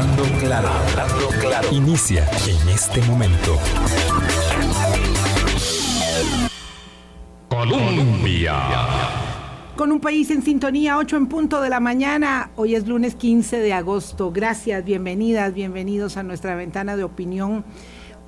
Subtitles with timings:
[0.00, 1.76] Hablando hablando.
[1.76, 3.58] Inicia en este momento.
[7.50, 8.54] Colombia.
[9.76, 12.50] Con un país en sintonía, 8 en punto de la mañana.
[12.56, 14.32] Hoy es lunes 15 de agosto.
[14.32, 17.66] Gracias, bienvenidas, bienvenidos a nuestra ventana de opinión.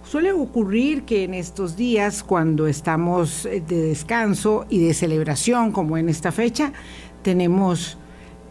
[0.04, 6.10] Suele ocurrir que en estos días, cuando estamos de descanso y de celebración, como en
[6.10, 6.74] esta fecha,
[7.22, 7.96] tenemos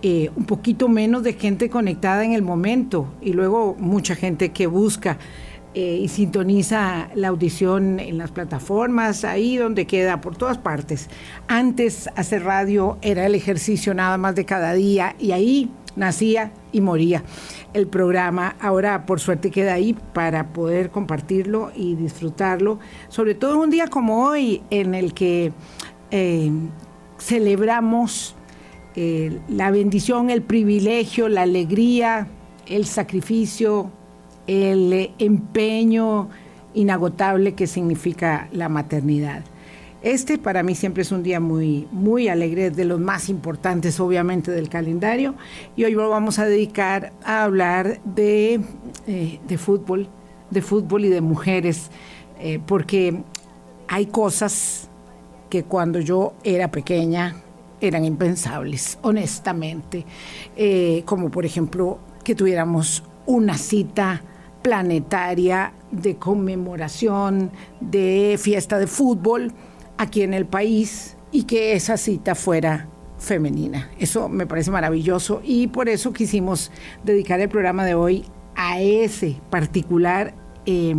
[0.03, 4.65] eh, un poquito menos de gente conectada en el momento y luego mucha gente que
[4.65, 5.17] busca
[5.73, 11.09] eh, y sintoniza la audición en las plataformas, ahí donde queda, por todas partes.
[11.47, 16.81] Antes hacer radio era el ejercicio nada más de cada día y ahí nacía y
[16.81, 17.23] moría
[17.73, 18.55] el programa.
[18.59, 24.25] Ahora por suerte queda ahí para poder compartirlo y disfrutarlo, sobre todo un día como
[24.25, 25.53] hoy en el que
[26.11, 26.51] eh,
[27.17, 28.35] celebramos
[28.95, 32.27] eh, la bendición, el privilegio, la alegría,
[32.67, 33.89] el sacrificio,
[34.47, 36.29] el eh, empeño
[36.73, 39.43] inagotable que significa la maternidad.
[40.01, 44.51] Este para mí siempre es un día muy, muy alegre, de los más importantes obviamente
[44.51, 45.35] del calendario.
[45.75, 48.61] Y hoy lo vamos a dedicar a hablar de,
[49.07, 50.09] eh, de fútbol,
[50.49, 51.91] de fútbol y de mujeres,
[52.65, 53.21] porque
[53.87, 54.89] hay cosas
[55.51, 57.35] que cuando yo era pequeña
[57.81, 60.05] eran impensables, honestamente,
[60.55, 64.21] eh, como por ejemplo que tuviéramos una cita
[64.61, 69.51] planetaria de conmemoración de fiesta de fútbol
[69.97, 73.89] aquí en el país y que esa cita fuera femenina.
[73.99, 76.71] Eso me parece maravilloso y por eso quisimos
[77.03, 80.33] dedicar el programa de hoy a ese particular
[80.65, 80.95] eh,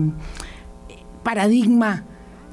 [1.22, 2.04] paradigma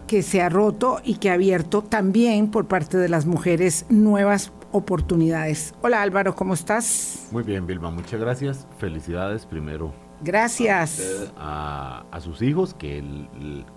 [0.09, 4.51] que se ha roto y que ha abierto también por parte de las mujeres nuevas
[4.71, 5.75] oportunidades.
[5.83, 7.27] Hola Álvaro, ¿cómo estás?
[7.31, 8.65] Muy bien, Vilma, muchas gracias.
[8.79, 9.93] Felicidades primero.
[10.23, 11.31] Gracias.
[11.37, 13.03] A, sus hijos que,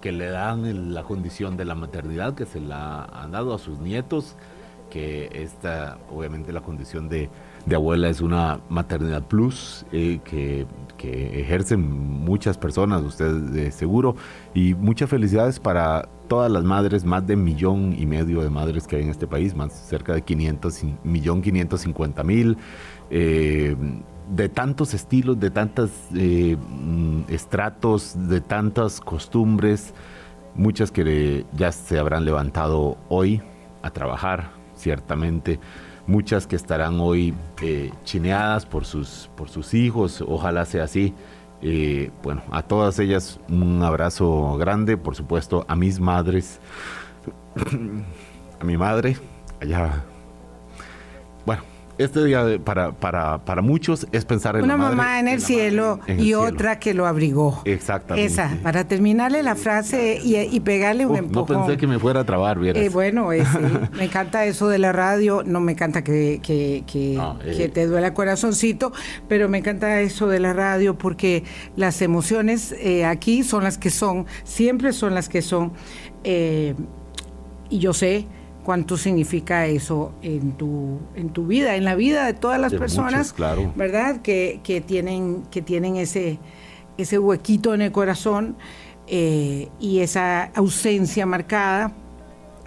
[0.00, 3.78] que le dan la condición de la maternidad, que se la han dado a sus
[3.80, 4.34] nietos,
[4.90, 7.28] que esta, obviamente la condición de,
[7.72, 10.66] abuela es una maternidad plus eh, que
[11.02, 14.14] que ejercen muchas personas, usted de seguro,
[14.54, 18.96] y muchas felicidades para todas las madres, más de millón y medio de madres que
[18.96, 22.56] hay en este país, más cerca de 500, millón 550 mil,
[23.10, 23.76] eh,
[24.34, 29.92] de tantos estilos, de tantos eh, mm, estratos, de tantas costumbres,
[30.54, 33.42] muchas que ya se habrán levantado hoy
[33.82, 35.60] a trabajar, ciertamente
[36.06, 41.12] muchas que estarán hoy eh, chineadas por sus, por sus hijos, ojalá sea así.
[41.62, 46.58] Eh, bueno, a todas ellas un abrazo grande, por supuesto, a mis madres,
[48.60, 49.16] a mi madre,
[49.60, 50.04] allá.
[51.98, 56.00] Este día para, para, para muchos es pensar en una la mamá en el cielo
[56.06, 57.60] y otra que lo abrigó.
[57.64, 58.32] Exactamente.
[58.32, 61.56] Esa, para terminarle la frase y, pegarle un empujón.
[61.56, 63.28] No pensé que me fuera a trabar, eh, bueno,
[63.96, 67.68] me encanta eso de la radio, no me encanta que, que, que, eh.
[67.68, 68.92] te duele el corazoncito,
[69.28, 71.44] pero me encanta eso de la radio porque
[71.76, 75.72] las emociones eh, aquí son las que son, siempre son las que son.
[76.24, 78.26] y yo sé
[78.64, 83.32] cuánto significa eso en tu, en tu vida, en la vida de todas las personas,
[83.32, 83.72] claro.
[83.76, 84.22] ¿verdad?
[84.22, 86.38] Que, que, tienen, que tienen ese,
[86.96, 88.56] ese huequito en el corazón
[89.06, 91.92] eh, y esa ausencia marcada.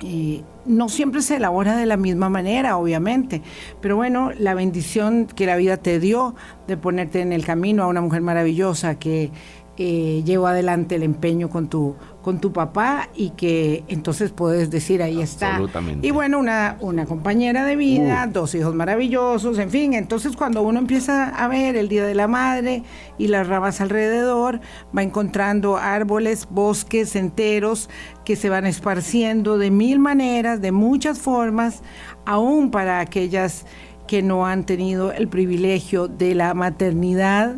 [0.01, 3.41] Eh, no siempre se elabora de la misma manera, obviamente,
[3.81, 6.35] pero bueno, la bendición que la vida te dio
[6.67, 9.31] de ponerte en el camino a una mujer maravillosa que
[9.77, 15.03] eh, llevó adelante el empeño con tu, con tu papá y que entonces puedes decir
[15.03, 15.59] ahí está.
[16.01, 20.79] Y bueno, una, una compañera de vida, dos hijos maravillosos, en fin, entonces cuando uno
[20.79, 22.83] empieza a ver el Día de la Madre
[23.17, 24.61] y las ramas alrededor,
[24.97, 27.89] va encontrando árboles, bosques enteros
[28.23, 31.83] que se van esparciendo de mil maneras, de muchas formas,
[32.25, 33.65] aún para aquellas
[34.07, 37.57] que no han tenido el privilegio de la maternidad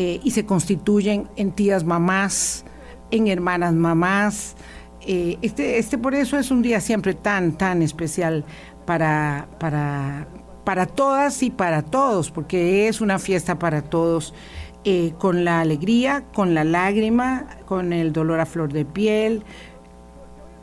[0.00, 2.64] eh, y se constituyen en tías mamás,
[3.10, 4.54] en hermanas mamás.
[5.00, 8.44] Eh, este, este por eso es un día siempre tan, tan especial
[8.86, 10.28] para, para,
[10.62, 14.34] para todas y para todos, porque es una fiesta para todos,
[14.84, 19.42] eh, con la alegría, con la lágrima, con el dolor a flor de piel,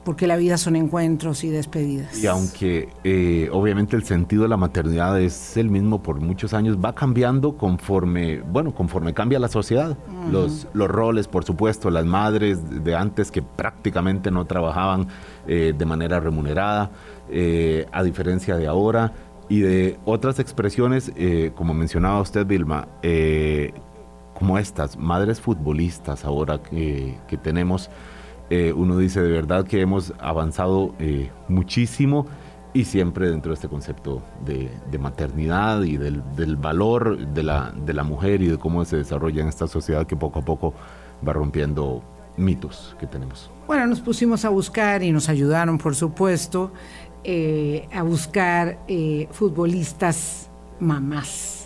[0.06, 2.18] porque la vida son encuentros y despedidas.
[2.24, 6.78] Y aunque eh, obviamente el sentido de la maternidad es el mismo por muchos años,
[6.78, 9.98] va cambiando conforme, bueno, conforme cambia la sociedad.
[10.32, 15.08] los, los roles, por supuesto, las madres de antes que prácticamente no trabajaban
[15.48, 16.92] eh, de manera remunerada,
[17.30, 19.12] eh, a diferencia de ahora,
[19.50, 21.12] y de otras expresiones,
[21.54, 22.88] como mencionaba usted, Vilma,
[24.36, 27.90] como estas, madres futbolistas ahora que, tenemos,
[28.50, 32.28] eh, uno dice de verdad que hemos avanzado eh, muchísimo
[32.74, 34.70] y siempre dentro de este concepto de,
[35.00, 36.22] maternidad y del,
[36.58, 40.16] valor de la, de la mujer y de cómo se desarrolla en esta sociedad que
[40.16, 40.74] poco a poco
[41.26, 42.04] va rompiendo
[42.38, 43.50] mitos que tenemos.
[43.66, 46.72] Bueno, nos pusimos a buscar y nos ayudaron, por supuesto,
[47.24, 48.80] eh, a buscar
[49.32, 50.50] futbolistas
[50.80, 51.66] mamás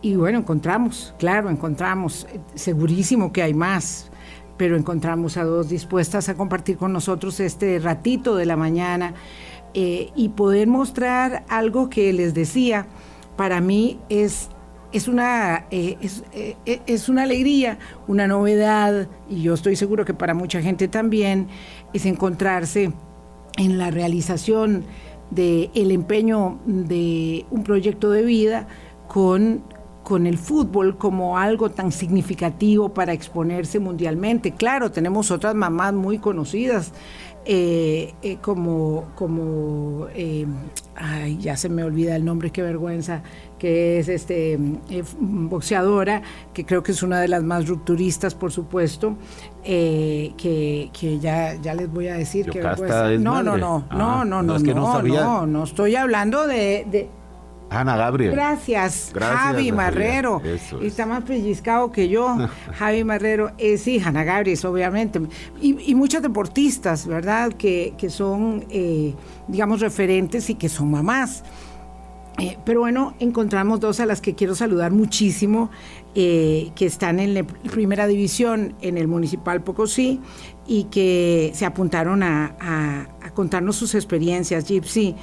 [0.00, 4.07] y bueno, encontramos, claro, encontramos, segurísimo que hay más,
[4.58, 9.14] pero encontramos a dos dispuestas a compartir con nosotros este ratito de la mañana
[9.72, 12.86] eh, y poder mostrar algo que les decía,
[13.36, 14.48] para mí es,
[14.92, 16.56] es, una, eh, es, eh,
[16.86, 17.78] es una alegría,
[18.08, 21.48] una novedad, y yo estoy seguro que para mucha gente también,
[21.94, 22.92] es encontrarse
[23.56, 24.84] en la realización
[25.30, 28.66] del el empeño de un proyecto de vida
[29.06, 29.62] con
[30.08, 34.52] con el fútbol como algo tan significativo para exponerse mundialmente.
[34.52, 36.94] Claro, tenemos otras mamás muy conocidas,
[37.44, 40.46] eh, eh, como, como eh,
[40.96, 43.22] ay, ya se me olvida el nombre, qué vergüenza,
[43.58, 46.22] que es este eh, mm, boxeadora,
[46.54, 49.16] que creo que es una de las más rupturistas, por supuesto,
[49.62, 53.94] eh, que, que, ya, ya les voy a decir que pues, no, no, no, ah,
[53.94, 57.10] no, no, no, no, es que no, no, no, estoy hablando de, de,
[57.70, 58.32] Ana Gabriel.
[58.32, 60.40] Gracias, Javi Marrero.
[60.82, 62.36] Está más pellizcado que yo.
[62.78, 65.20] Javi Marrero, es sí, Ana Gabriel, obviamente.
[65.60, 67.52] Y, muchas deportistas, ¿verdad?
[67.52, 69.14] Que, son, eh,
[69.48, 71.42] digamos, referentes y que son mamás.
[72.40, 75.70] Eh, pero bueno, encontramos dos a las que quiero saludar muchísimo,
[76.14, 80.20] eh, que están en la primera división en el Municipal Pocosí
[80.64, 84.68] y que se apuntaron a, a contarnos sus experiencias.
[84.68, 85.16] Gypsy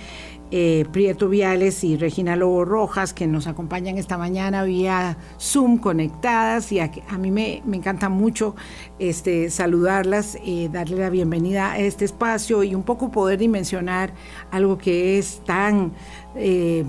[0.51, 6.71] eh, Prieto Viales y Regina Lobo Rojas, que nos acompañan esta mañana vía Zoom conectadas.
[6.71, 8.56] Y a, mí me, encanta mucho
[9.00, 14.13] este, saludarlas, eh, darle la bienvenida a este espacio y un poco poder dimensionar
[14.51, 15.94] algo que es tan,
[16.35, 16.85] eh,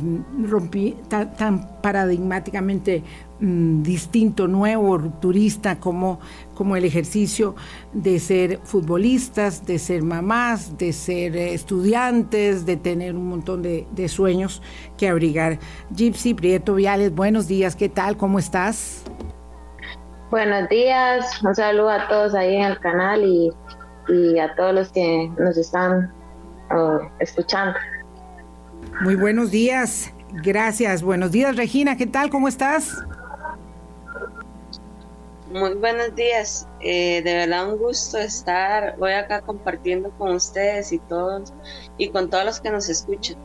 [1.39, 3.03] tan paradigmáticamente
[3.39, 6.21] Mm, distinto, nuevo, rupturista, como,
[6.55, 7.55] como el ejercicio
[7.93, 14.09] de ser futbolistas, de ser mamás, de ser eh, estudiantes, de tener un montón de,
[14.09, 14.63] sueños
[14.97, 15.59] que abrigar.
[15.95, 18.17] Gypsy Prieto Viales, buenos días, ¿qué tal?
[18.17, 19.05] ¿Cómo estás?
[20.31, 23.53] Buenos días, un saludo a todos ahí en el canal y,
[24.39, 26.11] a todos los que nos están
[26.71, 27.79] oh, escuchando.
[29.01, 30.13] Muy buenos días,
[30.43, 31.03] gracias.
[31.03, 32.31] Buenos días, Regina, ¿qué tal?
[32.31, 33.05] ¿Cómo estás?
[35.53, 36.67] Muy buenos días.
[36.81, 41.53] Eh, de verdad un gusto estar hoy acá compartiendo con ustedes y todos
[41.99, 43.37] y con todos los que nos escuchan.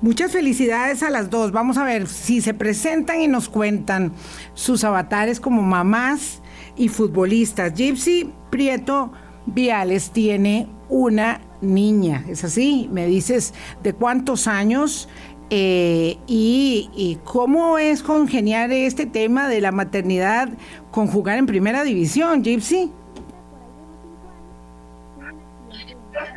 [0.00, 1.52] Muchas felicidades a las dos.
[1.52, 4.12] Vamos a ver si se presentan y nos cuentan
[4.54, 6.40] sus avatares como mamás
[6.76, 7.74] y futbolistas.
[7.74, 9.12] Gypsy Prieto
[9.46, 12.88] Viales tiene una niña, ¿es así?
[12.92, 15.08] Me dices de cuántos años
[15.48, 20.48] eh, y, cómo es congeniar este tema de la maternidad
[20.90, 22.90] con jugar en primera división, Gypsy.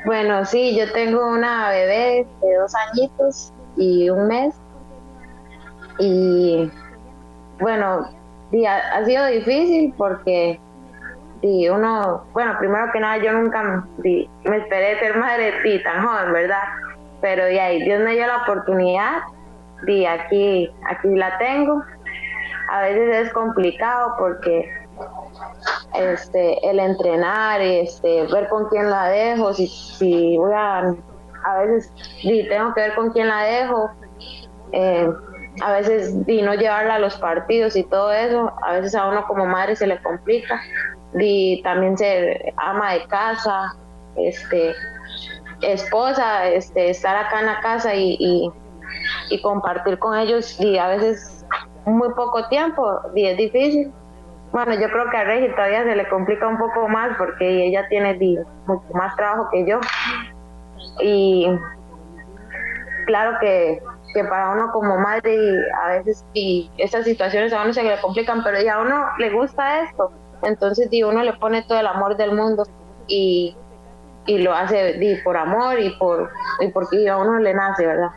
[0.06, 4.56] Bueno, sí, yo tengo una bebé de dos añitos y un mes.
[6.00, 6.72] Y
[7.60, 8.10] bueno,
[8.68, 10.60] ha, sido difícil porque
[11.42, 15.54] uno, bueno, primero que nada, yo nunca me esperé ser madre
[15.84, 16.64] tan joven, ¿verdad?
[17.22, 19.22] pero de ahí Dios me dio la oportunidad
[19.88, 21.84] y aquí, aquí la tengo.
[22.72, 24.70] A veces es complicado porque
[25.96, 30.94] este, el entrenar, este, ver con quién la dejo, si, si voy a,
[31.46, 31.92] a veces
[32.22, 33.90] y tengo que ver con quién la dejo,
[34.72, 35.10] eh,
[35.62, 39.26] a veces y no llevarla a los partidos y todo eso, a veces a uno
[39.26, 40.62] como madre se le complica,
[41.14, 43.76] y también ser ama de casa,
[44.16, 44.74] este,
[45.62, 48.52] esposa, este, estar acá en la casa y,
[49.30, 51.46] y, compartir con ellos y a veces
[51.86, 53.92] muy poco tiempo y es difícil.
[54.52, 57.88] Bueno, yo creo que a Regi todavía se le complica un poco más porque ella
[57.88, 58.18] tiene
[58.66, 59.80] mucho más trabajo que yo.
[61.02, 61.48] Y
[63.06, 63.80] claro que,
[64.14, 65.36] que para uno como madre
[65.84, 69.30] a veces y estas situaciones a uno se le complican, pero ya a uno le
[69.30, 70.12] gusta esto.
[70.44, 72.68] Entonces y uno le pone todo el amor del mundo
[73.08, 73.56] y
[74.30, 76.30] y lo hace por amor y por
[76.60, 78.12] y porque a uno le nace, ¿verdad?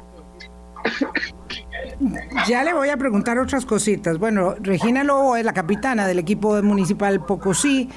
[2.46, 4.18] Ya le voy a preguntar otras cositas.
[4.18, 7.88] Bueno, Regina Lobo es la capitana del equipo municipal Pocosí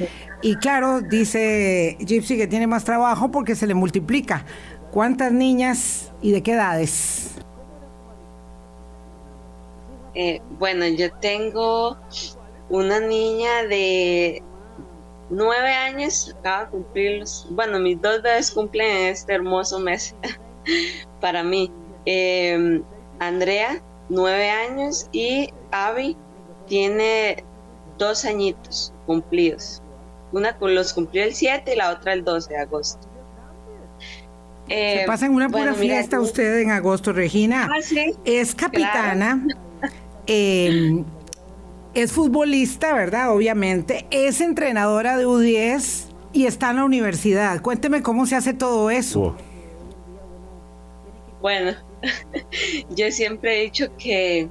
[0.41, 4.46] y claro, dice Gypsy que tiene más trabajo porque se le multiplica.
[4.91, 7.36] ¿Cuántas niñas y de qué edades?
[10.13, 11.98] Eh, bueno, yo tengo
[12.69, 14.43] una niña de
[15.29, 17.48] nueve años, acaba de cumplirlos.
[17.51, 20.15] Bueno, mis dos bebés cumplen en este hermoso mes
[21.22, 21.72] para mí.
[22.05, 22.84] Em,
[23.19, 26.17] Andrea, nueve años, y Abby
[26.67, 27.43] tiene
[27.98, 29.81] dos añitos cumplidos.
[30.31, 33.07] Una los cumplió el 7 y la otra el 12 de agosto.
[34.67, 37.69] Se eh, pasa en una pura fiesta usted en agosto, Regina.
[37.72, 37.79] Ah,
[38.25, 39.45] es capitana.
[40.27, 41.05] Em,
[41.96, 43.32] es futbolista, ¿verdad?
[43.32, 44.06] Obviamente.
[44.12, 47.62] Es entrenadora de U10 y está en la universidad.
[47.62, 49.36] Cuénteme cómo se hace todo eso.
[51.42, 51.72] Bueno,
[52.90, 54.50] yo siempre he dicho que,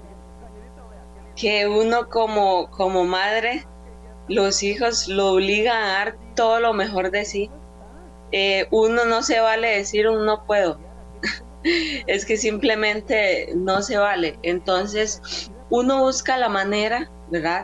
[1.37, 3.67] que uno como, como madre,
[4.29, 7.51] los hijos lo obligan a dar todo lo mejor de sí.
[8.33, 10.81] Eh, uno no se vale decir un no puedo.
[12.07, 14.39] es que simplemente no se vale.
[14.43, 17.11] Entonces, uno busca la manera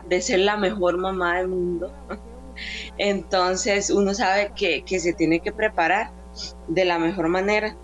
[0.07, 1.91] De ser la mejor mamá del mundo.
[2.97, 6.11] Entonces uno sabe que, se tiene que preparar
[6.67, 7.75] de la mejor manera.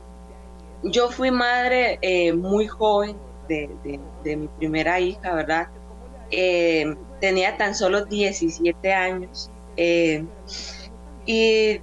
[0.84, 3.18] Yo fui madre eh, muy joven
[3.48, 3.70] de,
[4.24, 5.68] mi primera hija, ¿verdad?
[6.30, 10.26] Eh, tenía tan solo 17 años eh,
[11.26, 11.80] y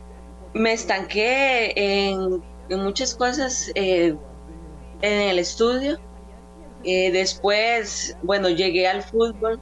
[0.53, 4.19] me estanqué en muchas cosas en
[5.03, 5.99] el estudio.
[6.85, 9.61] después, bueno, llegué al fútbol,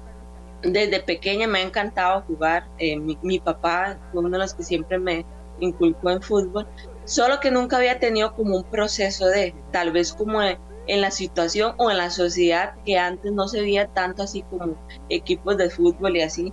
[0.63, 2.69] desde pequeña me ha encantado jugar.
[2.79, 5.25] Eh, mi, papá fue uno de los que siempre me
[5.61, 6.67] inculcó en fútbol,
[7.05, 11.75] solo que nunca había tenido como un proceso de, tal vez como en la situación
[11.79, 14.77] o en la sociedad que antes no se veía tanto así como
[15.09, 16.53] equipos de fútbol y así.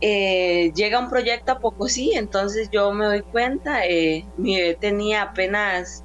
[0.00, 4.74] Eh, llega un proyecto a poco sí, entonces yo me doy cuenta, eh, mi bebé
[4.74, 6.04] tenía apenas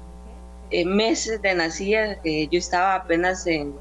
[0.84, 3.74] meses de nacida, yo estaba apenas en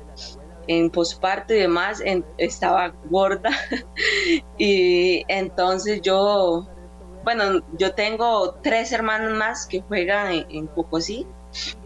[0.68, 2.02] en posparto y demás,
[2.38, 3.52] estaba gorda.
[4.58, 6.68] y entonces yo,
[7.24, 11.28] bueno, yo tengo tres hermanos más que juegan en, en Pocosí.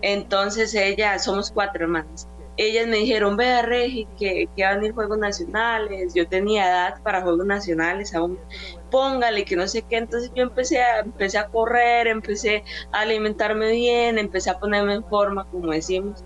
[0.01, 2.27] Entonces ella, somos cuatro hermanas.
[2.61, 6.13] Ellas me dijeron, vea Regi, que, que van a venir Juegos Nacionales.
[6.13, 8.37] Yo tenía edad para Juegos Nacionales aún.
[8.91, 9.95] Póngale, que no sé qué.
[9.95, 15.05] Entonces yo empecé a, empecé a correr, empecé a alimentarme bien, empecé a ponerme en
[15.05, 16.25] forma, como decimos.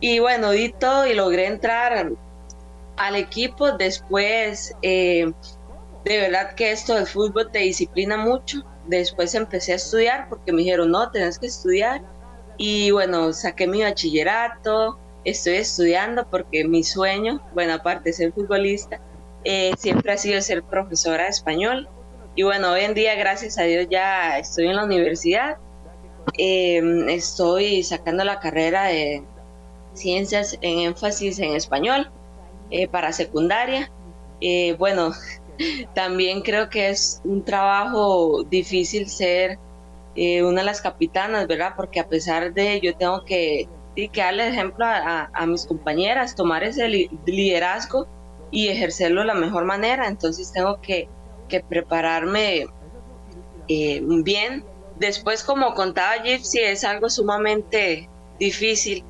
[0.00, 2.10] Y bueno, di todo y logré entrar
[2.96, 3.72] al equipo.
[3.72, 5.30] Después, eh,
[6.04, 8.64] de verdad que esto del fútbol te disciplina mucho.
[8.86, 12.02] Después empecé a estudiar porque me dijeron, no, tenés que estudiar.
[12.56, 19.00] Y bueno, saqué mi bachillerato, estoy estudiando porque mi sueño, bueno, aparte de ser futbolista,
[19.44, 21.88] eh, siempre ha sido ser profesora de español.
[22.34, 25.58] Y bueno, hoy en día, gracias a Dios, ya estoy en la universidad.
[26.38, 29.24] Eh, estoy sacando la carrera de
[30.00, 32.10] ciencias en énfasis en español
[32.70, 33.90] eh, para secundaria.
[34.40, 35.12] Eh, bueno,
[35.94, 39.58] también creo que es un trabajo difícil ser
[40.14, 41.74] eh, una de las capitanas, ¿verdad?
[41.76, 46.88] Porque a pesar de yo tengo que, que darle ejemplo a, mis compañeras, tomar ese
[47.26, 48.06] liderazgo
[48.50, 50.06] y ejercerlo de la mejor manera.
[50.06, 51.08] Entonces tengo que,
[51.48, 52.66] que prepararme
[53.68, 54.64] bien.
[54.96, 59.04] Después, como contaba Gypsy, es algo sumamente difícil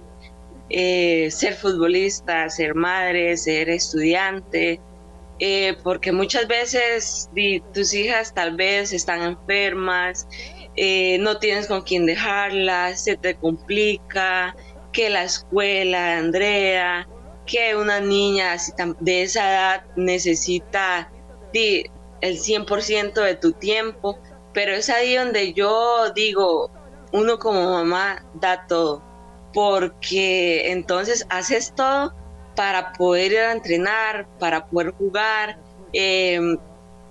[0.73, 4.81] eh, ser futbolista, ser madre, ser estudiante,
[5.41, 7.29] eh, porque muchas veces
[7.75, 10.29] tus hijas tal vez están enfermas,
[10.77, 14.55] eh, no tienes con quién dejarlas, se te complica,
[14.93, 17.09] que la escuela, Andrea,
[17.47, 18.57] que una niña
[19.01, 21.11] de esa edad necesita
[21.53, 24.21] el 100% de tu tiempo,
[24.53, 26.71] pero es ahí donde yo digo,
[27.13, 29.10] uno como mamá da todo
[29.53, 32.15] porque entonces haces todo
[32.57, 35.59] para poder ir a entrenar, para poder jugar
[35.93, 36.59] em,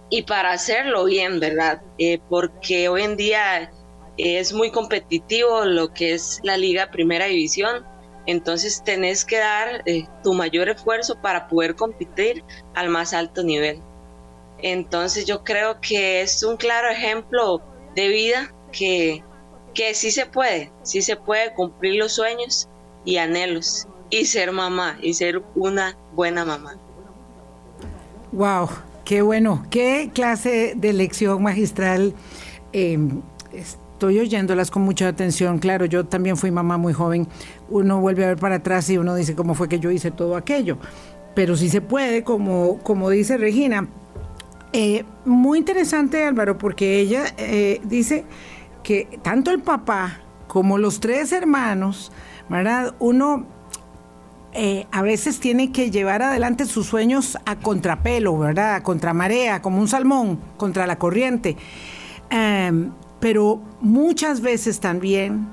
[0.09, 1.81] y para hacerlo bien, ¿verdad?
[1.97, 3.71] Eh, porque hoy en día
[4.17, 7.85] es muy competitivo lo que es la liga primera división,
[8.25, 12.43] entonces tenés que dar eh, tu mayor esfuerzo para poder competir
[12.75, 13.81] al más alto nivel.
[14.61, 17.61] Entonces yo creo que es un claro ejemplo
[17.95, 19.23] de vida que
[19.73, 22.67] que sí se puede, sí se puede cumplir los sueños
[23.05, 26.77] y anhelos y ser mamá y ser una buena mamá.
[28.31, 28.69] Wow,
[29.05, 32.13] qué bueno, qué clase de lección magistral.
[32.71, 33.21] Em,
[33.53, 35.59] estoy oyéndolas con mucha atención.
[35.59, 37.27] Claro, yo también fui mamá muy joven.
[37.69, 40.35] Uno vuelve a ver para atrás y uno dice cómo fue que yo hice todo
[40.35, 40.77] aquello.
[41.35, 43.87] Pero sí se puede, como, como dice Regina.
[44.71, 48.23] Eh, muy interesante, Álvaro, porque ella eh, dice
[48.89, 50.17] que tanto el papá
[50.47, 52.11] como los tres hermanos,
[52.49, 52.95] ¿verdad?
[52.97, 53.45] Uno
[54.51, 58.73] eh, a veces tiene que llevar adelante sus sueños a contrapelo, ¿verdad?
[58.73, 61.55] A contramarea, como un salmón, contra la corriente.
[62.31, 65.47] Em, pero muchas veces también,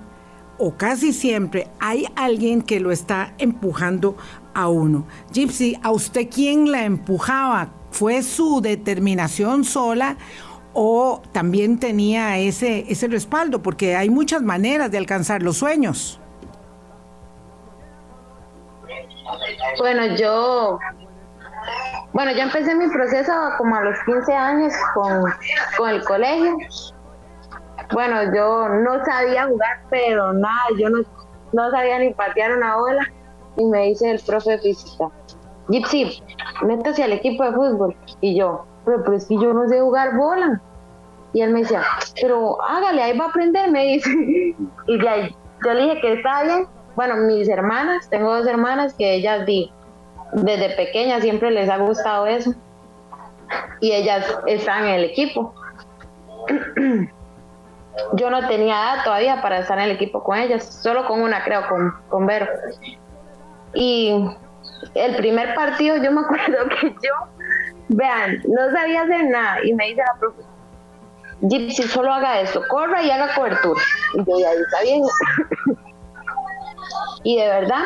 [0.56, 4.16] o casi siempre, hay alguien que lo está empujando
[4.54, 5.04] a uno.
[5.34, 7.68] Gypsy, ¿a usted quién la empujaba?
[7.90, 10.16] ¿Fue su determinación sola
[10.78, 13.62] o también tenía ese, ese respaldo?
[13.62, 16.20] Porque hay muchas maneras de alcanzar los sueños.
[19.78, 20.78] Bueno, yo,
[22.12, 26.56] bueno, yo empecé mi proceso como a los 15 años con, el colegio.
[27.92, 30.98] Bueno, yo no sabía jugar, pero nada, yo no,
[31.52, 33.12] no sabía ni patear una bola.
[33.56, 35.08] Y me dice el profe de física,
[35.68, 36.22] Gypsy,
[36.62, 37.96] métase al equipo de fútbol.
[38.20, 40.62] Y yo, pero, pero es que yo no sé jugar bola.
[41.34, 41.82] Y él me decía,
[42.22, 44.10] pero hágale, ahí va a aprender, me dice.
[44.86, 46.66] Y de ahí, yo le dije que estaba bien
[46.96, 49.70] bueno, mis hermanas, tengo dos hermanas que ellas di,
[50.32, 52.54] desde pequeñas siempre les ha gustado eso.
[53.80, 55.54] Y ellas están en el equipo.
[58.14, 61.44] Yo no tenía edad todavía para estar en el equipo con ellas, solo con una
[61.44, 62.46] creo, con, con Vero.
[63.74, 64.26] Y
[64.94, 67.12] el primer partido yo me acuerdo que yo,
[67.88, 70.56] vean, no sabía hacer nada y me dice la profesora,
[71.42, 73.80] Gypsy, solo haga esto, corra y haga cobertura.
[74.14, 75.02] Y yo ya está bien.
[77.24, 77.84] y de verdad,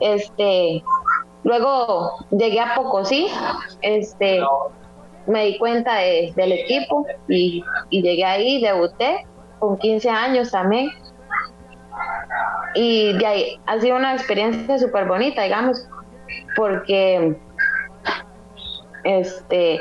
[0.00, 0.82] este,
[1.44, 3.28] luego llegué a Pocosí,
[3.82, 4.40] este,
[5.26, 9.26] me di cuenta del equipo y, llegué ahí, debuté
[9.60, 10.90] con 15 años también.
[12.74, 15.86] Y de ahí ha sido una experiencia súper bonita, digamos,
[16.56, 17.36] porque
[19.04, 19.80] este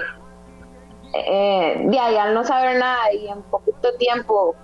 [1.13, 4.56] eh, de ahí al no saber nada y en poquito tiempo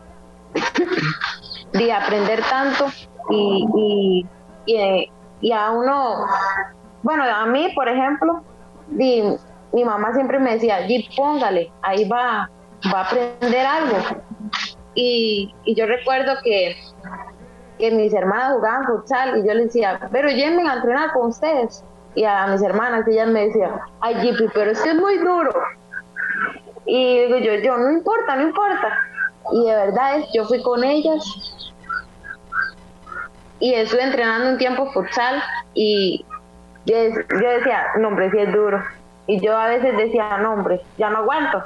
[1.73, 2.85] de aprender tanto,
[3.29, 4.25] y,
[4.65, 5.11] y,
[5.41, 6.25] y, a uno,
[7.03, 8.41] bueno, a mí, por ejemplo,
[8.89, 12.49] mi mamá siempre me decía, Jeep, póngale, ahí va,
[12.93, 13.97] va a aprender algo.
[14.95, 16.75] Y, yo recuerdo que,
[17.77, 21.83] que mis hermanas jugaban futsal y yo les decía, pero llévenme a entrenar con ustedes.
[22.17, 25.51] Y a mis hermanas, ellas me decían, ay, Jeep, pero es que es muy duro.
[26.87, 28.99] Y digo yo, yo, no importa, no importa.
[29.51, 31.23] Y de verdad, yo fui con ellas
[33.59, 35.43] y estuve entrenando un tiempo futsal
[35.75, 36.25] y
[36.87, 38.83] yo, decía, no hombre, sí es duro.
[39.27, 41.61] Y yo a veces decía, no hombre, ya no aguanto.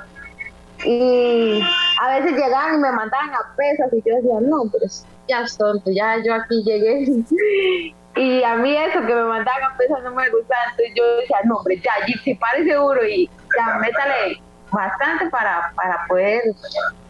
[0.84, 1.62] Y
[2.02, 4.82] a veces llegaban y me mandaban a pesas y yo decía, no, hombre,
[5.30, 7.94] ya es tonto, ya yo aquí llegué.
[8.16, 11.38] y a mí eso que me mandaban a pesas no me gustaba, entonces yo decía,
[11.46, 11.92] no, hombre, ya,
[12.24, 16.42] si parece duro y ya métale bastante para, para poder,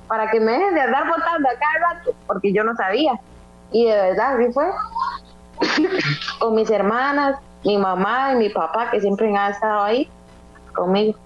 [0.08, 3.14] para que me dejen de andar botando a cada rato, porque yo no sabía.
[3.72, 4.66] Y de verdad, así fue.
[6.40, 10.10] Con mis hermanas, mi mamá y mi papá, que siempre han estado ahí
[10.74, 11.18] conmigo.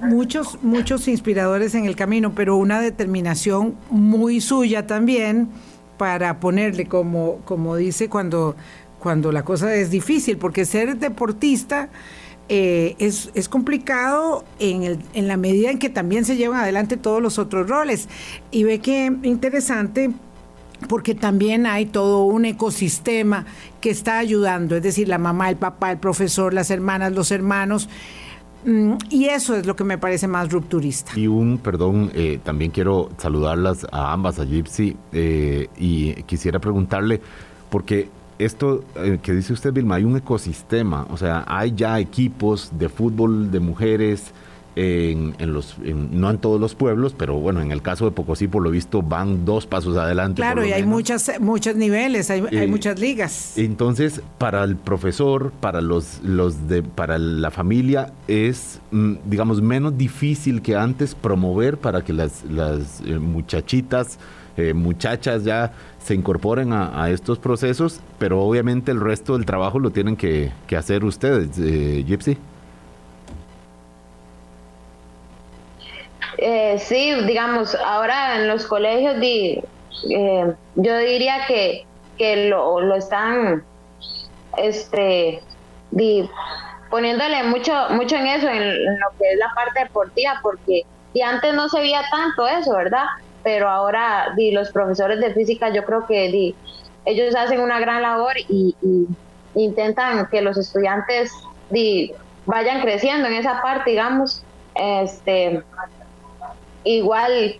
[0.00, 5.50] Muchos, muchos inspiradores en el camino, pero una determinación muy suya también
[5.96, 8.56] para ponerle, como, como dice cuando,
[8.98, 11.88] cuando la cosa es difícil, porque ser deportista
[12.48, 16.96] eh, es, es, complicado en, el, en la medida en que también se llevan adelante
[16.96, 18.08] todos los otros roles.
[18.50, 20.10] Y ve que interesante
[20.88, 23.46] porque también hay todo un ecosistema
[23.80, 27.88] que está ayudando, es decir, la mamá, el papá, el profesor, las hermanas, los hermanos.
[28.64, 31.12] Mm, y eso es lo que me parece más rupturista.
[31.18, 37.20] Y un, perdón, eh, también quiero saludarlas a ambas, a Gypsy, eh, y quisiera preguntarle,
[37.70, 42.72] porque esto eh, que dice usted, Vilma, hay un ecosistema, o sea, hay ya equipos
[42.78, 44.32] de fútbol de mujeres,
[44.76, 48.62] en, los, no en todos los pueblos, pero bueno, en el caso de Pocosí, por
[48.62, 50.36] lo visto, van dos pasos adelante.
[50.40, 53.56] Claro, y hay muchas, muchos niveles, hay, hay, muchas ligas.
[53.56, 59.96] Entonces, para el profesor, para los, los de, para la familia, es, mm, digamos, menos
[59.96, 64.18] difícil que antes promover para que las, las eh, muchachitas,
[64.56, 69.90] eh, muchachas ya se incorporen a, estos procesos, pero obviamente el resto del trabajo lo
[69.90, 72.36] tienen que, que hacer ustedes, eh, Gypsy.
[76.38, 81.86] Eh, sí, digamos, ahora en los colegios eh, yo diría que,
[82.18, 83.64] que lo, lo están
[84.56, 85.42] este,
[86.90, 90.82] poniéndole mucho, mucho en eso, en, lo que es la parte deportiva, porque
[91.12, 93.04] y antes no se veía tanto eso, ¿verdad?
[93.44, 96.54] Pero ahora di, los profesores de física yo creo que di,
[97.04, 99.06] ellos hacen una gran labor y, y
[99.54, 101.32] intentan que los estudiantes
[101.70, 102.12] di,
[102.46, 104.42] vayan creciendo en esa parte, digamos.
[104.74, 105.62] Este,
[106.84, 107.56] igual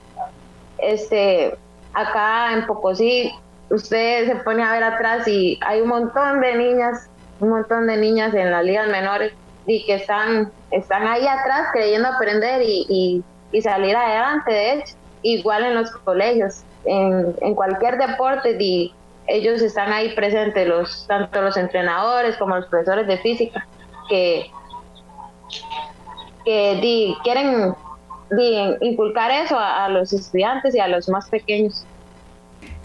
[0.78, 1.56] este
[1.92, 3.32] acá en Pocosí
[3.70, 7.08] usted se pone a ver atrás y hay un montón de niñas,
[7.40, 9.32] un montón de niñas en las ligas menores
[9.66, 15.64] y que están, están ahí atrás creyendo aprender y, y, salir adelante, de hecho, igual
[15.64, 18.92] en los colegios, en, en cualquier deporte, y
[19.26, 23.66] ellos están ahí presentes, los, tanto los entrenadores como los profesores de física,
[24.08, 24.50] que,
[26.44, 27.74] que di, quieren
[28.80, 31.84] inculcar eso a, los estudiantes y a los más pequeños.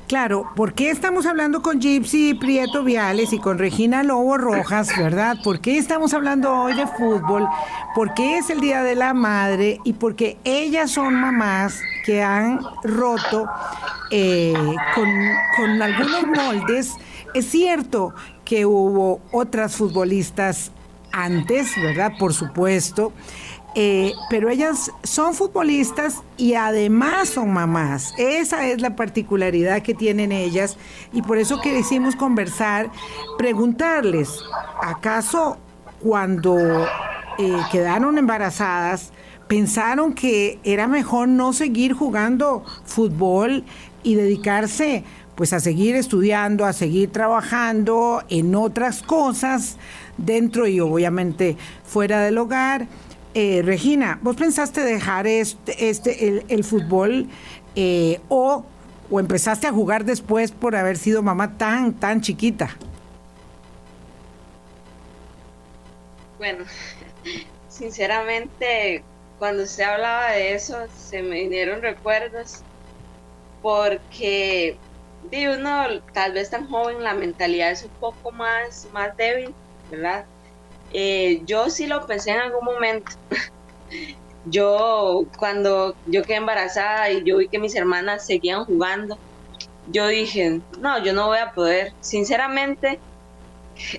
[0.07, 5.37] Claro, ¿por qué estamos hablando con Gypsy Prieto Viales y con Regina Lobo Rojas, verdad?
[5.43, 7.47] ¿Por qué estamos hablando hoy de fútbol?
[7.93, 13.47] Porque es el Día de la Madre y porque ellas son mamás que han roto
[14.09, 14.55] eh,
[14.95, 15.09] con,
[15.57, 16.95] con algunos moldes.
[17.35, 20.71] Es cierto que hubo otras futbolistas
[21.11, 22.13] antes, ¿verdad?
[22.17, 23.13] Por supuesto.
[23.75, 28.13] Eh, pero ellas son futbolistas y además son mamás.
[28.17, 30.77] Esa es la particularidad que tienen ellas
[31.13, 32.89] y por eso quisimos conversar,
[33.37, 34.29] preguntarles,
[34.81, 35.57] ¿acaso
[35.99, 36.57] cuando
[37.37, 39.11] eh, quedaron embarazadas
[39.47, 43.63] pensaron que era mejor no seguir jugando fútbol
[44.03, 45.03] y dedicarse
[45.33, 49.77] pues a seguir estudiando, a seguir trabajando en otras cosas
[50.17, 52.87] dentro y obviamente fuera del hogar?
[53.41, 57.29] Eh, Regina, ¿vos pensaste dejar este, este el, fútbol
[57.73, 58.65] eh, o,
[59.09, 62.75] o empezaste a jugar después por haber sido mamá tan, tan chiquita?
[66.37, 66.65] Bueno,
[67.69, 69.05] sinceramente,
[69.37, 72.61] cuando se hablaba de eso, se me vinieron recuerdos
[73.61, 74.75] porque
[75.31, 79.53] de uno tal vez tan joven la mentalidad es un poco más, más débil,
[79.89, 80.25] ¿verdad?
[80.89, 83.11] Eh, yo sí lo pensé en algún momento.
[84.43, 89.17] yo cuando yo quedé embarazada y yo vi que mis hermanas seguían jugando,
[89.85, 91.93] yo dije, no, yo no voy a poder.
[92.01, 93.01] Sinceramente,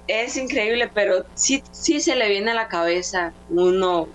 [0.06, 4.14] es increíble, pero sí, sí se le viene a la cabeza uno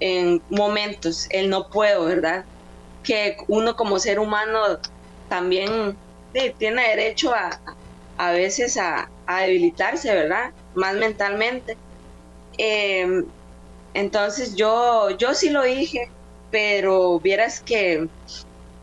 [0.00, 2.44] en momentos, el no puedo, ¿verdad?
[3.02, 4.60] Que uno como ser humano
[5.28, 5.98] también
[6.58, 7.50] tiene derecho a,
[8.18, 10.50] a veces a, a debilitarse, ¿verdad?
[10.74, 11.76] Más mentalmente.
[12.58, 13.24] Em,
[13.94, 16.10] entonces yo, yo sí lo dije,
[16.50, 18.08] pero vieras que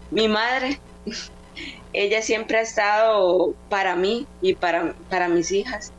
[0.09, 0.79] mi madre,
[1.93, 5.93] ella siempre ha estado para mí y para, para mis hijas.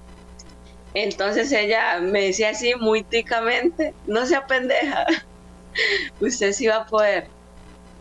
[0.95, 5.07] Entonces ella me decía así muy ticamente, no sea pendeja,
[6.21, 7.29] usted sí va a poder.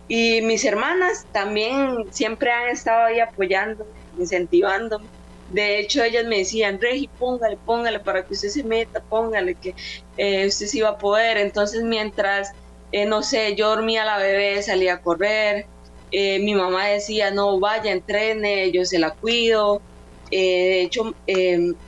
[0.08, 5.08] Y mis hermanas también siempre han estado ahí apoyando, incentivándome
[5.54, 9.76] de hecho, ellas me decían, Regi, póngale, póngale para que usted se meta, póngale que
[10.18, 11.38] eh, usted sí va a poder.
[11.38, 12.52] Entonces, mientras,
[12.92, 15.66] eh, no sé, yo dormía la bebé, salía a correr,
[16.12, 19.82] eh, mi mamá decía, no, vaya, entrene, yo se la cuido.
[20.30, 21.14] de hecho,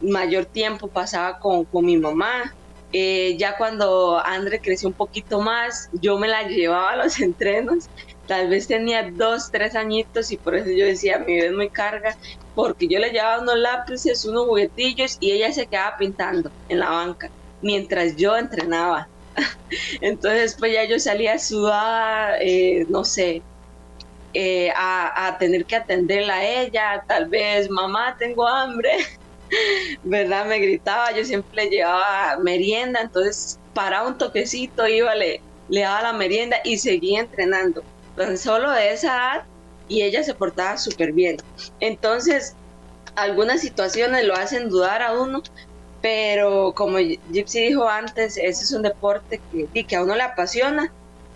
[0.02, 2.54] mayor tiempo pasaba con, con mi mamá.
[2.92, 7.90] ya cuando André creció un poquito más, yo me la llevaba a los entrenos
[8.28, 11.70] tal vez tenía dos, tres añitos y por eso yo decía, mi bebé es muy
[11.70, 12.16] carga,
[12.56, 16.90] porque yo le llevaba unos lápices, unos juguetillos y ella se quedaba pintando en la
[16.90, 17.30] banca
[17.62, 19.08] mientras yo entrenaba.
[20.02, 23.42] Entonces pues ya yo salía sudada, eh, no sé,
[24.34, 28.92] eh, a, tener que atenderla a ella, tal vez, mamá, tengo hambre,
[30.04, 30.46] ¿verdad?
[30.46, 36.02] Me gritaba, yo siempre le llevaba merienda, entonces para un toquecito iba, le, le daba
[36.04, 37.84] la merienda y seguía entrenando
[38.16, 39.44] tan solo de esa edad
[39.94, 41.38] y ella se portaba súper bien.
[41.80, 42.56] Entonces,
[43.16, 45.44] algunas situaciones lo hacen dudar a uno,
[46.02, 50.92] pero como Gypsy dijo antes, ese es un deporte que, que a uno le apasiona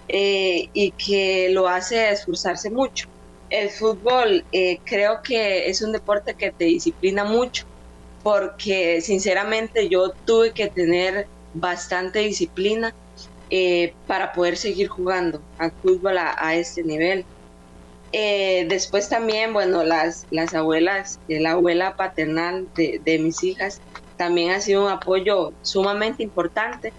[0.08, 3.08] eh, y que lo hace esforzarse mucho.
[3.52, 7.65] El fútbol eh, creo que es un deporte que te disciplina mucho,
[8.24, 12.96] porque sinceramente yo tuve que tener bastante disciplina
[13.52, 17.24] eh, para poder seguir jugando al fútbol a, este nivel.
[18.13, 23.82] Eh, después también, bueno, las, las abuelas, eh, la abuela paternal de, de, mis hijas,
[24.15, 26.93] también ha sido un apoyo sumamente importante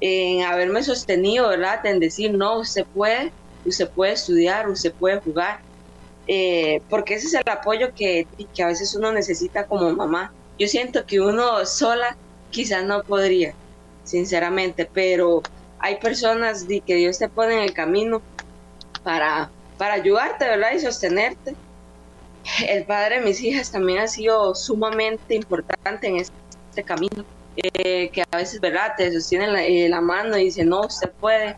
[0.00, 1.84] en haberme sostenido, ¿verdad?
[1.86, 3.32] En decir, no, usted puede,
[3.64, 5.60] usted puede estudiar, usted puede jugar,
[6.88, 10.32] porque ese es el apoyo que, que a veces uno necesita como mamá.
[10.58, 12.16] Yo siento que uno sola
[12.50, 13.54] quizás no podría,
[14.04, 15.42] sinceramente, pero
[15.78, 18.22] hay personas que Dios te pone en el camino
[19.02, 20.72] para, para ayudarte, ¿verdad?
[20.74, 21.54] Y sostenerte.
[22.68, 27.24] El padre de mis hijas también ha sido sumamente importante en este camino,
[27.56, 28.94] eh, que a veces, ¿verdad?
[28.96, 31.56] Te sostiene la, eh, la mano y dice, no, usted puede,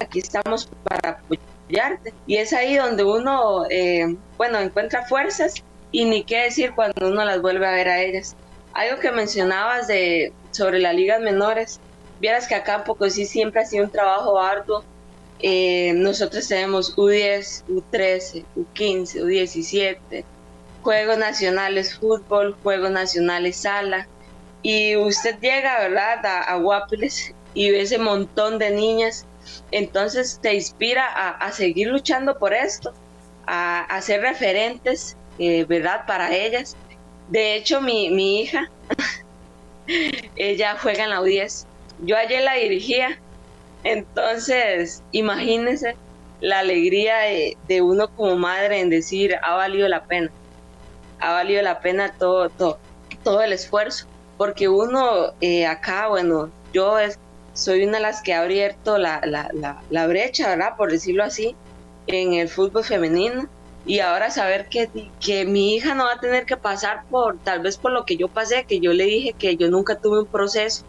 [0.00, 2.14] aquí estamos para apoyarte.
[2.26, 5.54] Y es ahí donde uno, eh, bueno, encuentra fuerzas
[5.90, 8.36] y ni qué decir cuando uno las vuelve a ver a ellas.
[8.72, 11.80] Algo que mencionabas de, sobre las ligas menores,
[12.20, 14.84] vieras que acá en sí siempre ha sido un trabajo arduo.
[15.46, 20.24] Eh, nosotros tenemos U10, U13, U15, U17,
[20.80, 24.08] Juegos Nacionales Fútbol, Juegos Nacionales Sala,
[24.62, 26.86] y usted llega, ¿verdad?, a, a
[27.52, 29.26] y ve ese montón de niñas,
[29.70, 32.94] entonces te inspira a, seguir luchando por esto,
[33.46, 36.74] a, a ser referentes, eh, ¿verdad?, para ellas.
[37.28, 38.70] De hecho, mi, mi hija,
[40.36, 41.66] ella juega en la U10.
[42.00, 43.18] Yo ayer la dirigía,
[43.84, 45.94] entonces imagínense
[46.40, 47.16] la alegría
[47.68, 50.30] de, uno como madre en decir, ha valido la pena,
[51.20, 52.78] ha valido la pena todo, todo,
[53.22, 57.18] todo el esfuerzo, porque uno eh, acá, bueno, yo es,
[57.52, 60.76] soy una de las que ha abierto la, la, la, la, brecha, ¿verdad?
[60.76, 61.54] Por decirlo así,
[62.06, 63.48] en el fútbol femenino.
[63.86, 64.88] Y ahora saber que,
[65.20, 68.16] que mi hija no va a tener que pasar por, tal vez por lo que
[68.16, 70.84] yo pasé, que yo le dije que yo nunca tuve un proceso,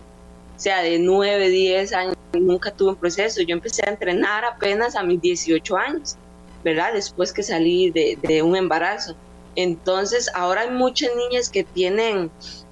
[0.60, 3.41] sea, de 9, 10 años, nunca tuve un proceso.
[3.41, 6.15] Yo empecé a entrenar apenas a mis 18 años,
[6.63, 6.94] ¿verdad?
[6.94, 9.15] Después que salí de, de un embarazo.
[9.56, 12.30] Entonces, ahora hay muchas niñas que tienen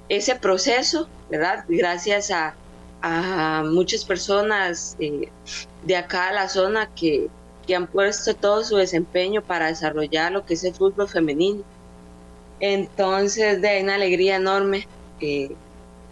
[0.09, 1.65] ese proceso, ¿verdad?
[1.67, 2.55] Gracias a,
[3.01, 5.29] a muchas personas eh,
[5.83, 7.29] de acá a la zona que,
[7.65, 11.63] que, han puesto todo su desempeño para desarrollar lo que es el fútbol femenino.
[12.59, 14.87] Entonces, de una alegría enorme
[15.19, 15.51] eh,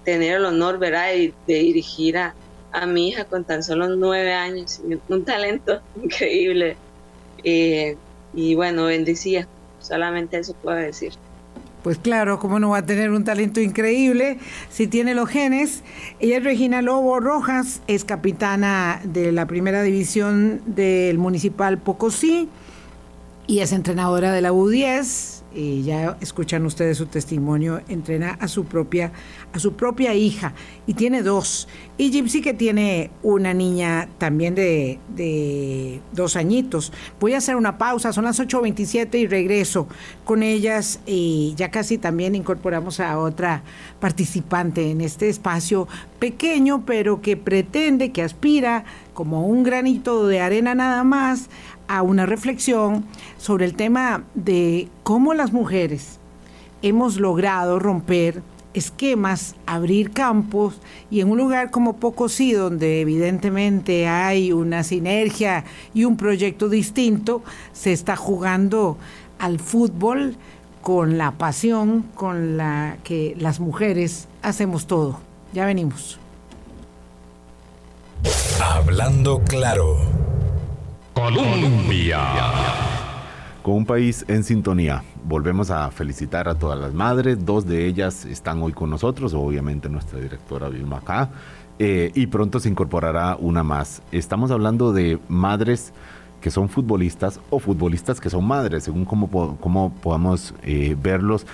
[0.04, 2.34] tener el honor, ¿verdad?, de, dirigir a,
[2.72, 6.78] a, mi hija con tan solo nueve años, un talento increíble.
[7.44, 7.98] Eh,
[8.34, 9.48] y bueno, bendecía,
[9.80, 11.14] solamente eso puedo decir.
[11.84, 14.38] Pues claro, ¿cómo no va a tener un talento increíble
[14.70, 15.84] si tiene los genes?
[16.20, 22.50] Ella es Regina Lobo Rojas, es capitana de la primera división del Municipal Pocosí
[23.48, 28.66] y es entrenadora de la U10 y ya escuchan ustedes su testimonio, entrena a su
[28.66, 29.12] propia,
[29.54, 30.54] a su propia hija
[30.88, 31.68] y tiene dos.
[31.98, 36.92] Y Gypsy que tiene una niña también de, de dos añitos.
[37.20, 39.88] Voy a hacer una pausa, son las 8.27 y regreso
[40.24, 43.64] con ellas y ya casi también incorporamos a otra
[44.00, 45.88] participante en este espacio
[46.20, 51.50] pequeño, pero que pretende, que aspira como un granito de arena nada más
[51.88, 53.06] a una reflexión
[53.38, 56.20] sobre el tema de cómo las mujeres
[56.82, 58.42] hemos logrado romper
[58.74, 60.76] esquemas, abrir campos
[61.10, 67.44] y en un lugar como Pocosí, donde evidentemente hay una sinergia y un proyecto distinto,
[67.74, 68.98] se está jugando
[69.40, 70.36] al fútbol
[70.82, 75.20] con la pasión con la que las mujeres hacemos todo.
[75.54, 76.20] Ya venimos.
[78.60, 79.98] Hablando claro.
[81.14, 82.91] Colombia.
[83.64, 85.04] Con un país en sintonía.
[85.24, 87.46] Volvemos a felicitar a todas las madres.
[87.46, 91.30] Dos de ellas están hoy con nosotros, obviamente nuestra directora Vilma acá.
[91.78, 94.02] Eh, y pronto se incorporará una más.
[94.12, 95.94] Estamos hablando de madres
[96.42, 101.46] que son futbolistas o futbolistas que son madres, según cómo, cómo podamos eh, verlos.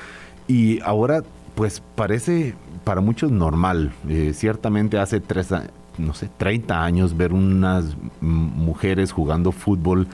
[0.47, 1.23] Y ahora,
[1.55, 3.91] pues parece para muchos normal.
[4.07, 5.49] Eh, ciertamente hace tres,
[5.97, 10.07] no sé, 30 años ver unas mujeres jugando fútbol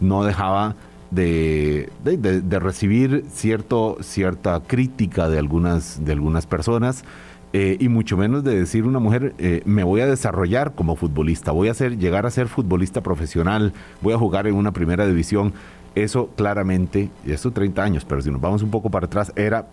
[0.00, 0.74] no dejaba
[1.10, 7.04] de, de, recibir cierto, cierta crítica de algunas, de algunas personas.
[7.52, 11.52] Eh, y mucho menos de decir una mujer, eh, me voy a desarrollar como futbolista,
[11.52, 15.54] voy a ser, llegar a ser futbolista profesional, voy a jugar en una primera división.
[15.94, 19.66] Eso claramente, eso 30 años, pero si nos vamos un poco para atrás, era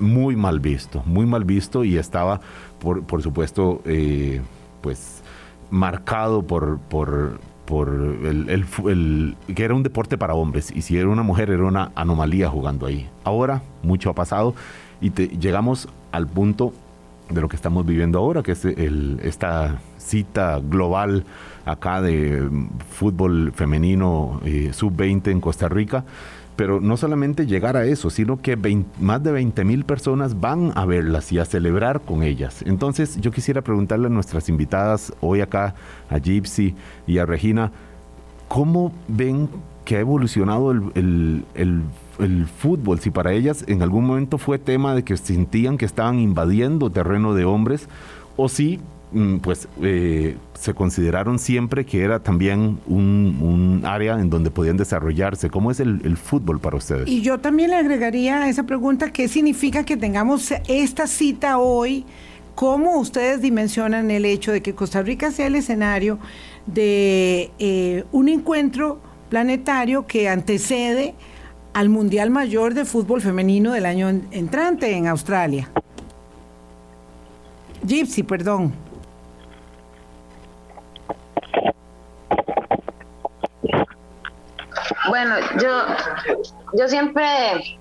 [0.00, 2.40] muy mal visto, muy mal visto y estaba,
[2.80, 4.40] por, por supuesto, eh,
[4.80, 5.22] pues
[5.70, 11.08] marcado por, por, por el, el, que era un deporte para hombres y si era
[11.08, 13.08] una mujer era una anomalía jugando ahí.
[13.24, 14.54] Ahora mucho ha pasado
[15.00, 16.72] y llegamos al punto
[17.30, 21.24] de lo que estamos viviendo ahora, que es el, esta cita global
[21.64, 22.48] acá de
[22.90, 26.04] fútbol femenino eh, sub-20 en Costa Rica
[26.56, 28.56] pero no solamente llegar a eso, sino que
[29.00, 32.62] más de 20 mil personas van a verlas y a celebrar con ellas.
[32.66, 35.74] Entonces yo quisiera preguntarle a nuestras invitadas hoy acá,
[36.10, 36.74] a Gypsy
[37.06, 37.72] y a Regina,
[38.48, 39.48] ¿cómo ven
[39.84, 43.00] que ha evolucionado el, el fútbol?
[43.00, 47.34] Si para ellas en algún momento fue tema de que sentían que estaban invadiendo terreno
[47.34, 47.88] de hombres,
[48.36, 48.80] o si
[49.42, 55.50] pues eh, se consideraron siempre que era también un, área en donde podían desarrollarse.
[55.50, 57.08] ¿Cómo es el, fútbol para ustedes?
[57.08, 62.04] Y yo también le agregaría a esa pregunta, ¿qué significa que tengamos esta cita hoy?
[62.54, 66.18] ¿Cómo ustedes dimensionan el hecho de que Costa Rica sea el escenario
[66.66, 71.14] de eh, un encuentro planetario que antecede
[71.72, 75.70] al Mundial Mayor de Fútbol Femenino del año entrante en Australia.
[77.86, 78.72] Gypsy, perdón.
[85.08, 85.84] Bueno, yo,
[86.74, 87.78] yo siempre,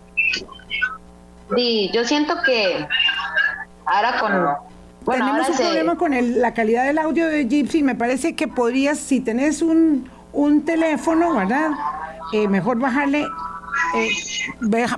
[1.56, 2.88] di, yo siento que
[3.86, 4.72] ahora con
[5.04, 7.82] bueno, Tenemos un problema con la calidad del audio de Gypsy.
[7.82, 11.72] Me parece que podrías, si tenés un, un teléfono, ¿verdad?
[12.34, 13.28] Eh, mejor bajarle
[13.96, 14.10] eh,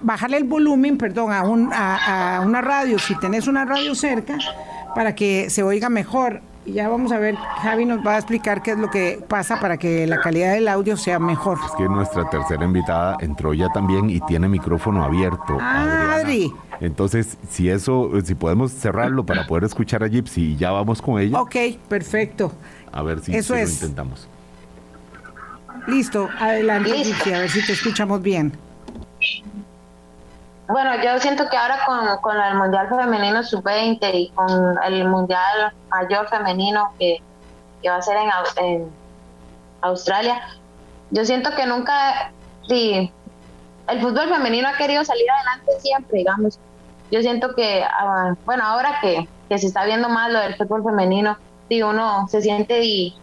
[0.02, 4.38] bajarle el volumen, perdón, a, un, a, una radio, si tenés una radio cerca,
[4.93, 6.41] para que se oiga mejor.
[6.65, 9.60] Y ya vamos a ver, Javi nos va a explicar qué es lo que pasa
[9.60, 11.60] para que la calidad del audio sea mejor.
[11.65, 15.58] Es que nuestra tercera invitada entró ya también y tiene micrófono abierto.
[15.60, 16.54] Ah, Adri.
[16.80, 21.19] Entonces, si eso, si podemos cerrarlo para poder escuchar a Gypsy y ya vamos con
[21.19, 21.41] ella.
[21.41, 21.56] Ok,
[21.89, 22.52] perfecto.
[22.91, 24.30] A ver si, eso lo intentamos.
[25.88, 28.54] Listo, adelante Gypsy, a ver si te escuchamos bien.
[30.67, 35.73] Bueno, yo siento que ahora con, con el Mundial Femenino Sub-20 y con el Mundial
[35.89, 37.21] Mayor Femenino que,
[37.86, 38.17] va a ser
[38.58, 38.89] en,
[39.82, 40.41] Australia,
[41.12, 42.32] yo siento que nunca,
[42.69, 43.12] sí,
[43.89, 46.58] el fútbol femenino ha querido salir adelante siempre, digamos.
[47.12, 51.38] Yo siento que, ah, bueno, ahora que, se está viendo más lo del fútbol femenino,
[51.67, 53.13] sí, uno se siente y,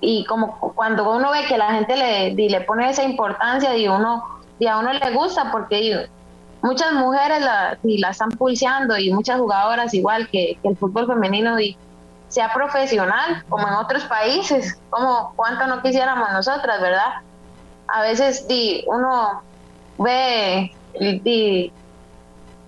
[0.00, 4.24] y como cuando uno ve que la gente le, le pone esa importancia y uno
[4.58, 6.08] y a uno le gusta porque
[6.62, 11.76] muchas mujeres la, la están pulseando y muchas jugadoras igual que, el fútbol femenino y
[12.28, 17.20] sea profesional como en otros países, como cuánto no quisiéramos nosotras, ¿verdad?
[17.88, 19.42] A veces di, uno
[19.98, 21.72] ve di,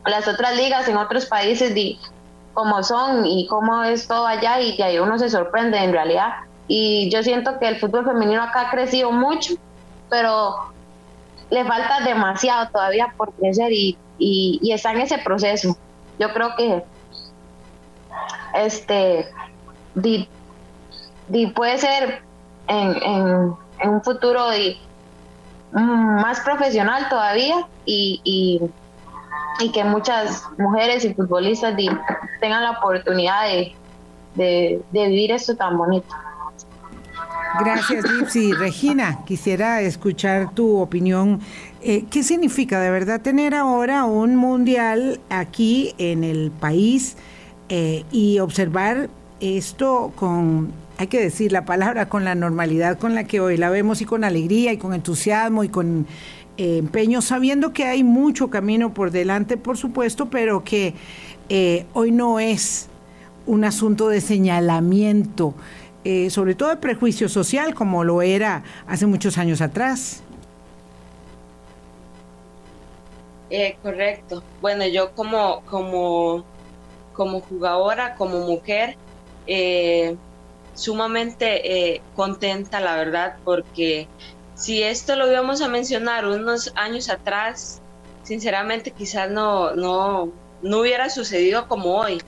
[0.04, 1.98] las otras ligas en otros países di,
[2.52, 6.34] cómo son y cómo es todo allá y ahí uno se sorprende en realidad.
[6.66, 9.54] Y yo siento que el fútbol femenino acá ha crecido mucho,
[10.10, 10.73] pero
[11.50, 15.76] le falta demasiado todavía por crecer y, y, está en ese proceso.
[16.18, 16.82] Yo creo que
[18.54, 19.28] este
[19.94, 20.28] di,
[21.54, 22.22] puede ser
[22.68, 24.46] en, en, un futuro
[25.72, 28.60] más profesional todavía y, y,
[29.60, 31.74] y, que muchas mujeres y futbolistas
[32.40, 33.74] tengan la oportunidad de,
[34.34, 36.14] de, de vivir esto tan bonito.
[37.60, 38.52] Gracias, Lipsy.
[38.52, 41.40] Regina, quisiera escuchar tu opinión.
[41.82, 47.16] Eh, ¿Qué significa de verdad tener ahora un mundial aquí en el país
[47.68, 49.08] eh, y observar
[49.40, 53.70] esto con, hay que decir la palabra, con la normalidad con la que hoy la
[53.70, 56.06] vemos y con alegría y con entusiasmo y con
[56.56, 60.94] eh, empeño, sabiendo que hay mucho camino por delante, por supuesto, pero que
[61.92, 62.88] hoy no es
[63.46, 65.54] un asunto de señalamiento
[66.04, 70.22] eh, sobre todo el prejuicio social, como lo era hace muchos años atrás.
[73.50, 74.42] Eh, correcto.
[74.60, 76.44] Bueno, yo como, como,
[77.14, 78.96] como jugadora, como mujer,
[79.46, 80.16] eh,
[80.74, 84.08] sumamente contenta, la verdad, porque
[84.54, 87.80] si esto lo íbamos a mencionar unos años atrás,
[88.24, 92.20] sinceramente quizás no, no, no hubiera sucedido como hoy.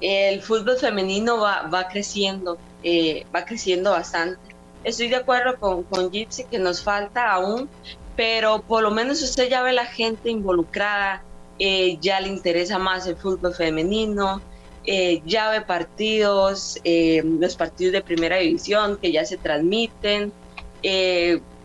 [0.00, 4.38] El fútbol femenino va, va creciendo, eh, va creciendo bastante.
[4.84, 7.68] Estoy de acuerdo con, con Gypsy que nos falta aún,
[8.14, 11.20] pero por lo menos usted ya ve la gente involucrada,
[11.58, 14.40] eh, ya le interesa más el fútbol femenino,
[14.84, 20.32] eh, ya ve partidos, los partidos de primera división que ya se transmiten.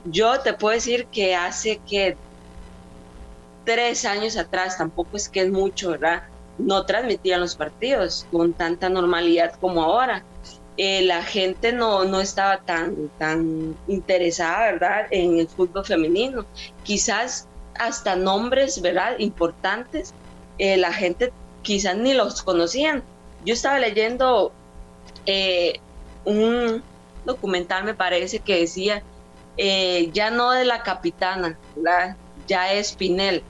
[0.05, 2.17] yo te puedo decir que hace que
[3.63, 6.23] tres años atrás, tampoco es que es mucho, ¿verdad?
[6.57, 10.25] No transmitían los partidos con tanta normalidad como ahora.
[10.77, 16.45] Eh, la gente no, no estaba tan, tan interesada, ¿verdad?, en el fútbol femenino.
[16.83, 20.13] Quizás hasta nombres, ¿verdad?, importantes,
[20.57, 21.31] eh, la gente
[21.61, 23.03] quizás ni los conocían.
[23.45, 24.53] Yo estaba leyendo
[25.25, 25.79] eh,
[26.25, 26.81] un
[27.25, 29.03] documental, me parece, que decía,
[29.57, 31.57] ya no es la capitana,
[32.47, 33.43] ya es Pinel,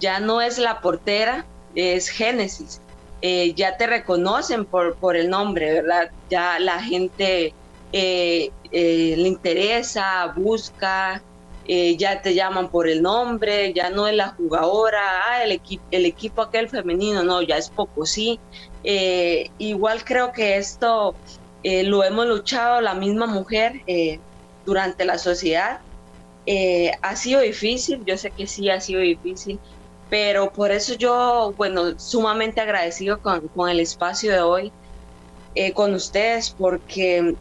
[0.00, 1.44] ya no es la portera,
[1.74, 2.80] es Génesis.
[3.28, 6.12] Eh, ya te reconocen por, por el nombre, ¿verdad?
[6.30, 7.52] Ya la gente
[7.92, 11.20] eh, eh, le interesa, busca,
[11.66, 15.60] ya te llaman por el nombre, ya no es la jugadora, ah, el,
[15.90, 18.38] el equipo aquel femenino, no, ya es poco, sí.
[19.58, 21.16] igual creo que esto
[21.64, 23.82] lo hemos luchado la misma mujer
[24.64, 25.80] durante la sociedad.
[27.02, 29.58] ha sido difícil, yo sé que sí ha sido difícil,
[30.08, 34.72] pero por eso yo, bueno, sumamente agradecido con, con el espacio de hoy
[35.54, 37.34] eh, con ustedes, porque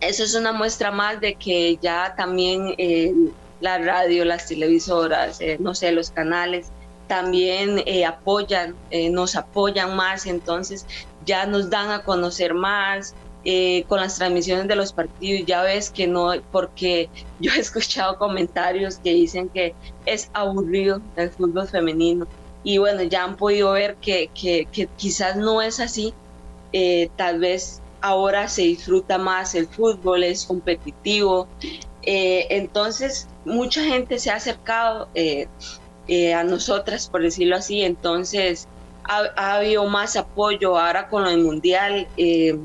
[0.00, 3.12] eso es una muestra más de que ya también eh,
[3.60, 6.72] la radio, las televisoras, eh, no sé, los canales,
[7.06, 8.76] también eh, apoyan,
[9.10, 10.86] nos apoyan más, entonces
[11.24, 13.14] ya nos dan a conocer más,
[13.88, 17.08] con las transmisiones de los partidos, ya ves que no, porque
[17.40, 19.74] yo he escuchado comentarios que dicen que
[20.06, 22.26] es aburrido el fútbol femenino.
[22.62, 26.12] Y bueno, ya han podido ver que, que, que quizás no es así.
[27.16, 31.48] tal vez ahora se disfruta más el fútbol, es competitivo.
[32.02, 35.48] entonces, mucha gente se ha acercado eh,
[36.08, 38.68] eh, a nosotras, por decirlo así, entonces
[39.04, 42.58] ha, habido más apoyo ahora con el mundial, eh,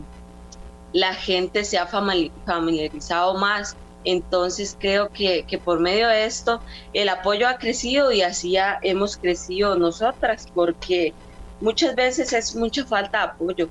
[0.96, 3.76] la gente se ha familiarizado más,
[4.06, 6.62] entonces creo que, por medio de esto
[6.94, 11.14] el apoyo ha crecido y así hemos crecido nosotras, porque
[11.60, 13.70] muchas veces es mucha falta de apoyo,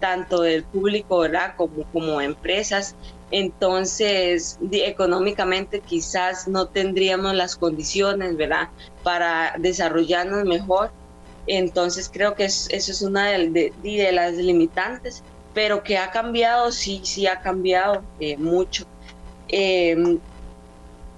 [0.00, 1.54] tanto del público ¿verdad?
[1.56, 2.96] Como, como empresas
[3.30, 8.68] entonces económicamente quizás no tendríamos las condiciones, ¿verdad?,
[9.02, 10.90] para desarrollarnos mejor.
[11.46, 15.22] Entonces creo que eso es una de, las limitantes,
[15.54, 18.84] pero que ha cambiado, sí, sí ha cambiado eh, mucho.
[19.48, 20.18] Em,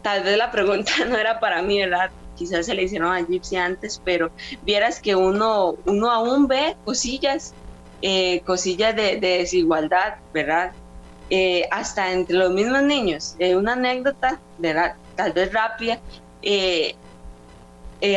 [0.02, 2.10] tal vez la pregunta no era para mí, ¿verdad?
[2.36, 4.30] Quizás se le hicieron a Gypsy antes, pero
[4.62, 7.54] vieras que uno, uno aún ve cosillas,
[8.00, 10.72] eh, cosillas de, de desigualdad, ¿verdad?
[11.28, 13.36] Eh, hasta entre los mismos niños.
[13.38, 14.96] Una anécdota, ¿verdad?
[15.20, 16.00] tal vez rápida.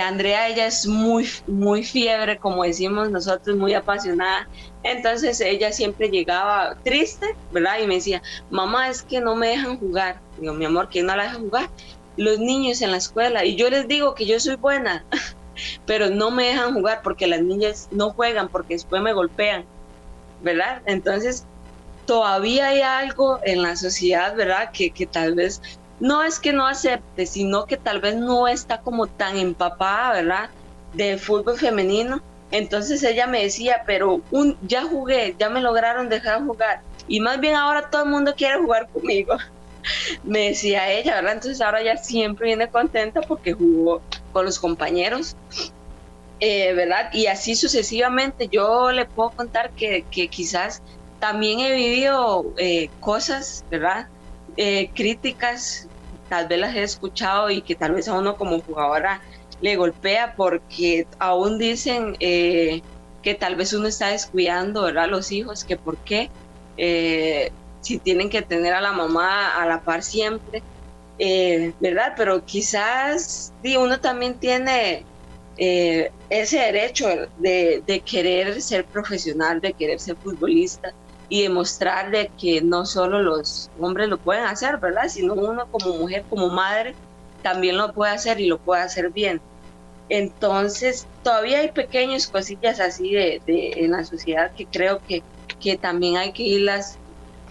[0.01, 4.47] Andrea, ella es muy, muy fiebre, como decimos nosotros, muy apasionada.
[4.83, 7.79] Entonces ella siempre llegaba triste, ¿verdad?
[7.81, 10.19] Y me decía, mamá, es que no me dejan jugar.
[10.39, 11.69] Digo, mi amor, ¿quién no la deja jugar?
[12.15, 13.43] Los niños en la escuela.
[13.43, 15.03] Y yo les digo que yo soy buena,
[15.85, 19.65] pero no me dejan jugar porque las niñas no juegan, porque después me golpean,
[20.41, 20.81] ¿verdad?
[20.85, 21.45] Entonces
[22.05, 24.71] todavía hay algo en la sociedad, ¿verdad?
[24.71, 25.61] Que, que tal vez
[25.99, 30.49] no es que no acepte, sino que tal vez no está como tan empapada, ¿verdad?
[30.93, 32.21] Del fútbol femenino.
[32.51, 36.81] Entonces ella me decía, pero un, ya jugué, ya me lograron dejar jugar.
[37.07, 39.37] Y más bien ahora todo el mundo quiere jugar conmigo.
[40.23, 41.33] me decía ella, ¿verdad?
[41.33, 45.35] Entonces ahora ya siempre viene contenta porque jugó con los compañeros.
[46.39, 47.13] Eh, ¿Verdad?
[47.13, 48.49] Y así sucesivamente.
[48.49, 50.81] Yo le puedo contar que, que quizás
[51.19, 54.07] también he vivido eh, cosas, ¿verdad?
[54.57, 55.87] Eh, críticas,
[56.29, 59.21] tal vez las he escuchado y que tal vez a uno como jugadora
[59.61, 62.81] le golpea porque aún dicen eh,
[63.21, 65.09] que tal vez uno está descuidando, ¿verdad?
[65.09, 66.29] Los hijos, que por qué,
[67.81, 70.61] si tienen que tener a la mamá a la par siempre,
[71.79, 72.13] ¿verdad?
[72.17, 75.05] Pero quizás uno también tiene
[75.57, 80.93] ese derecho de, de, querer ser profesional, de querer ser futbolista,
[81.29, 85.07] y demostrarle que no solo los hombres lo pueden hacer, ¿verdad?
[85.07, 86.95] Sino uno como mujer, como madre,
[87.41, 89.41] también lo puede hacer y lo puede hacer bien.
[90.09, 95.23] Entonces, todavía hay pequeñas cosillas así de, en la sociedad que creo que,
[95.59, 96.97] que también hay que irlas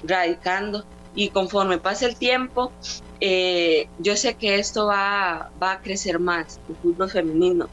[0.05, 2.73] radicando y conforme pase el tiempo,
[3.21, 7.69] eh, yo sé que esto va, va a crecer más, el fútbol femenino,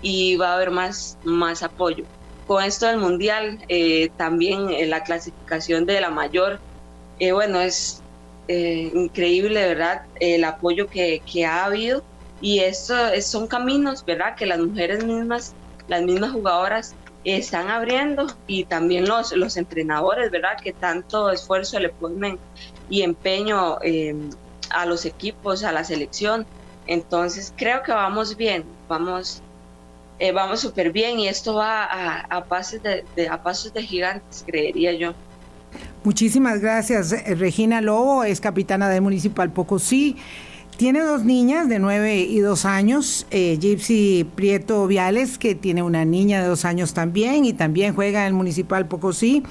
[0.00, 2.04] y va a haber más, más apoyo
[2.46, 6.60] con esto del mundial, eh, también eh, la clasificación de la mayor,
[7.18, 8.00] eh, bueno, es
[8.46, 10.02] increíble, ¿verdad?
[10.20, 12.02] El apoyo que, que ha habido
[12.42, 14.34] y esto son caminos, ¿verdad?
[14.36, 15.54] Que las mujeres mismas,
[15.88, 20.58] las mismas jugadoras están abriendo y también los, los entrenadores, ¿verdad?
[20.62, 22.38] Que tanto esfuerzo le ponen
[22.90, 23.78] y empeño
[24.68, 26.44] a los equipos, a la selección.
[26.86, 29.42] Entonces creo que vamos bien, vamos
[30.18, 34.92] eh, vamos súper bien y esto va a, pasos de, a pasos de gigantes, creería
[34.92, 35.12] yo.
[36.04, 37.12] Muchísimas gracias.
[37.12, 40.16] Eh, Regina Lobo es capitana de Municipal Pocosí.
[40.76, 46.04] Tiene dos niñas de nueve y dos años, eh, Gypsy Prieto Viales, que tiene una
[46.04, 49.42] niña de dos años también y también juega en el Municipal Pocosí.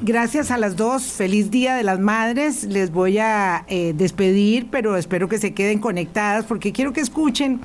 [0.00, 2.64] Gracias a las dos, feliz Día de las Madres.
[2.64, 7.60] Les voy a despedir, pero espero que se queden conectadas porque quiero que escuchen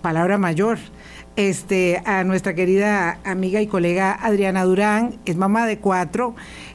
[0.00, 0.78] palabra mayor,
[1.36, 6.34] este, a nuestra querida amiga y colega Adriana Durán, es mamá de cuatro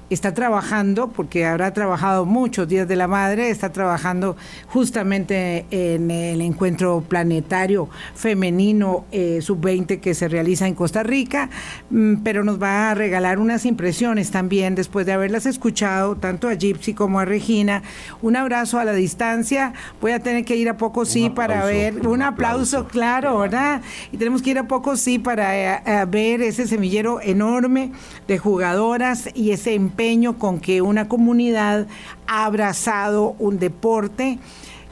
[0.09, 4.35] está trabajando, porque habrá trabajado muchos días de la madre, está trabajando
[4.67, 11.49] justamente en el encuentro planetario femenino eh, sub-20 que se realiza en Costa Rica,
[11.89, 16.53] mm, pero nos va a regalar unas impresiones también después de haberlas escuchado, tanto a
[16.53, 17.81] Gypsy como a Regina.
[18.21, 22.07] Un abrazo a la distancia, voy a tener que ir a poco sí para ver,
[22.07, 23.81] un, aplauso, claro, ¿verdad?
[24.11, 27.91] Y tenemos que ir a poco sí para eh, ver ese semillero enorme
[28.27, 31.87] de jugadoras y ese empeño con que una comunidad
[32.27, 34.39] ha abrazado un deporte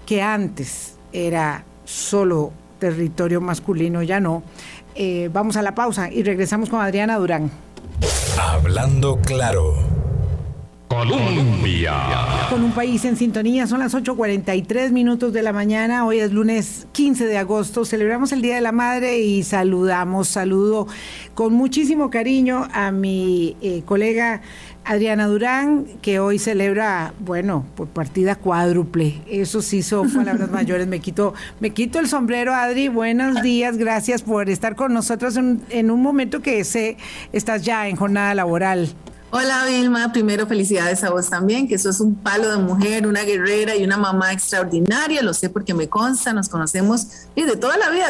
[0.05, 4.43] que antes era solo territorio masculino, ya no.
[4.95, 7.51] Eh, vamos a la pausa y regresamos con Adriana Durán.
[8.39, 9.75] Hablando claro.
[10.93, 11.93] Colombia.
[12.49, 16.87] Con un país en sintonía, son las 8.43 minutos de la mañana, hoy es lunes
[16.91, 20.87] 15 de agosto, celebramos el Día de la Madre y saludamos, saludo
[21.33, 24.41] con muchísimo cariño a mi eh, colega
[24.85, 29.21] Adriana Durán, que hoy celebra, bueno, por partida cuádruple.
[29.27, 30.87] Eso sí son palabras mayores.
[30.87, 32.89] Me quito, me quito el sombrero, Adri.
[32.89, 36.97] Buenos días, gracias por estar con nosotros en, en un momento que sé
[37.31, 38.93] estás ya en jornada laboral.
[39.35, 43.75] Hola Vilma, primero felicidades a vos también, que sos un palo de mujer, una guerrera
[43.75, 48.09] y una mamá extraordinaria, lo sé porque me consta, nos conocemos de toda la vida,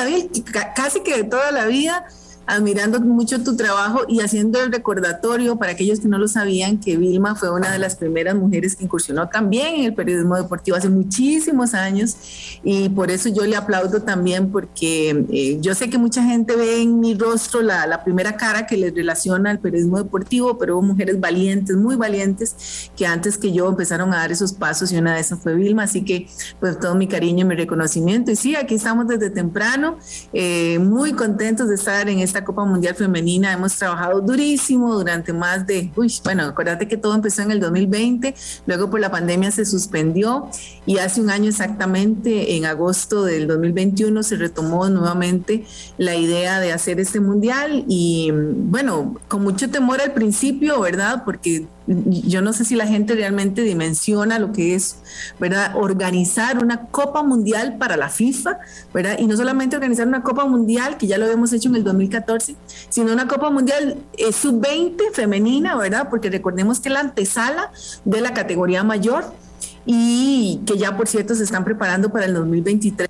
[0.75, 2.05] casi que de toda la vida
[2.45, 6.97] admirando mucho tu trabajo y haciendo el recordatorio para aquellos que no lo sabían que
[6.97, 10.89] Vilma fue una de las primeras mujeres que incursionó también en el periodismo deportivo hace
[10.89, 12.15] muchísimos años.
[12.63, 16.81] Y por eso yo le aplaudo también porque eh, yo sé que mucha gente ve
[16.81, 20.81] en mi rostro la, la, primera cara que les relaciona al periodismo deportivo, pero hubo
[20.81, 25.15] mujeres valientes, muy valientes, que antes que yo empezaron a dar esos pasos y una
[25.15, 26.27] de esas fue Vilma, así que
[26.59, 28.31] pues todo mi cariño y mi reconocimiento.
[28.31, 29.97] Y sí, aquí estamos desde temprano,
[30.33, 35.31] eh, muy contentos de estar en este esta Copa Mundial Femenina hemos trabajado durísimo durante
[35.33, 38.33] más de, uy, bueno, acuérdate que todo empezó en el 2020,
[38.65, 40.49] luego por la pandemia se suspendió
[40.87, 45.65] y hace un año exactamente, en agosto del 2021, se retomó nuevamente
[45.99, 51.23] la idea de hacer este mundial y bueno, con mucho temor al principio, ¿verdad?
[51.25, 54.97] Porque yo no sé si la gente realmente dimensiona lo que es,
[55.39, 55.75] ¿verdad?
[55.75, 58.59] Organizar una Copa Mundial para la FIFA,
[58.93, 59.17] ¿verdad?
[59.19, 62.55] Y no solamente organizar una Copa Mundial, que ya lo habíamos hecho en el 2014,
[62.89, 66.07] sino una Copa Mundial eh, sub-20 femenina, ¿verdad?
[66.09, 67.71] Porque recordemos que la antesala
[68.05, 69.25] de la categoría mayor
[69.85, 73.09] y que ya, por cierto, se están preparando para el 2023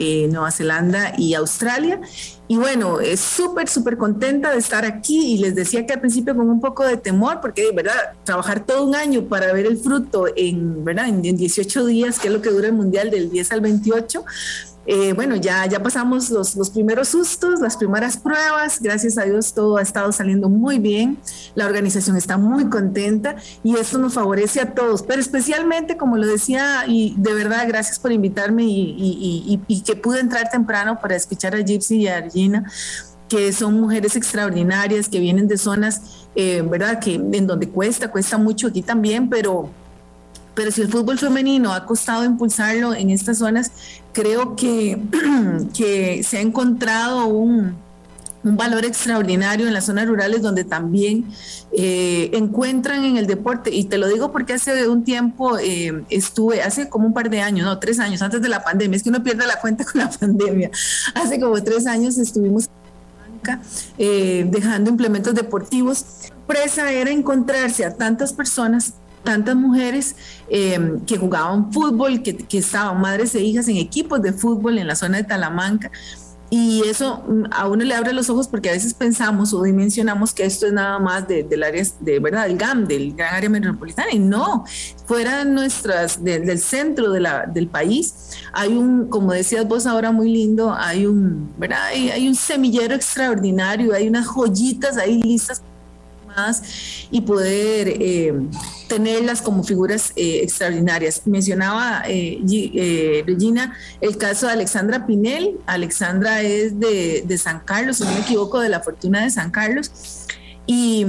[0.00, 2.00] eh, Nueva Zelanda y Australia.
[2.48, 6.34] Y bueno, es súper, súper contenta de estar aquí y les decía que al principio
[6.34, 9.76] con un poco de temor, porque de verdad, trabajar todo un año para ver el
[9.76, 11.08] fruto en, ¿verdad?
[11.08, 14.24] en 18 días, que es lo que dura el Mundial del 10 al 28,
[14.86, 18.80] eh, bueno, ya, ya pasamos los, los, primeros sustos, las primeras pruebas.
[18.80, 21.18] Gracias a Dios todo ha estado saliendo muy bien.
[21.54, 26.26] La organización está muy contenta y esto nos favorece a todos, pero especialmente, como lo
[26.26, 31.60] decía, y de verdad, gracias por invitarme y, que pude entrar temprano para escuchar a
[31.60, 32.70] Gypsy y a Regina
[33.28, 36.98] que son mujeres extraordinarias, que vienen de zonas, eh, ¿verdad?
[36.98, 39.70] Que en donde cuesta, cuesta mucho aquí también, pero
[40.54, 43.72] pero si el fútbol femenino ha costado impulsarlo en estas zonas,
[44.12, 45.00] creo que,
[45.76, 47.76] que se ha encontrado un,
[48.42, 51.26] un valor extraordinario en las zonas rurales donde también
[51.72, 53.74] eh, encuentran en el deporte.
[53.74, 57.40] Y te lo digo porque hace un tiempo eh, estuve, hace como un par de
[57.40, 60.00] años, no, tres años antes de la pandemia, es que uno pierde la cuenta con
[60.00, 60.70] la pandemia.
[61.14, 62.68] Hace como tres años estuvimos
[63.98, 66.04] eh, dejando implementos deportivos.
[66.76, 70.16] La era encontrarse a tantas personas tantas mujeres
[70.48, 74.86] em, que jugaban fútbol, que, que, estaban madres e hijas en equipos de fútbol en
[74.86, 75.90] la zona de Talamanca.
[76.52, 80.34] Y eso mm, a uno le abre los ojos porque a veces pensamos o dimensionamos
[80.34, 83.48] que esto es nada más de, del área, de verdad, del GAM, del gran área
[83.48, 84.12] metropolitana.
[84.12, 84.64] Y no,
[85.06, 90.30] fuera nuestras, del centro de la, del país, hay un, como decías vos ahora muy
[90.30, 91.84] lindo, hay un, ¿verdad?
[91.84, 95.62] Hay, hay un semillero extraordinario, hay unas joyitas ahí listas
[97.10, 98.32] y poder eh,
[98.88, 101.22] tenerlas como figuras eh, extraordinarias.
[101.26, 105.58] Mencionaba eh, Regina el caso de Alexandra Pinel.
[105.66, 109.50] Alexandra es de, de, San Carlos, si no me equivoco, de la Fortuna de San
[109.50, 109.90] Carlos.
[110.66, 111.06] Y,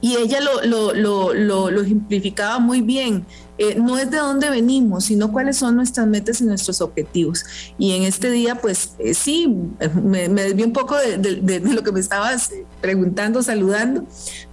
[0.00, 3.26] y ella lo, lo, lo, lo ejemplificaba muy bien.
[3.58, 7.44] Eh, no es de dónde venimos, sino cuáles son nuestras metas y nuestros objetivos.
[7.78, 9.48] Y en este día, pues eh, sí,
[10.02, 12.50] me, me un poco de, lo que me estabas
[12.82, 14.04] preguntando, saludando,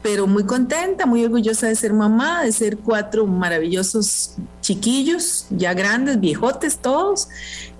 [0.01, 6.19] pero muy contenta, muy orgullosa de ser mamá, de ser cuatro maravillosos chiquillos, ya grandes,
[6.19, 7.27] viejotes todos,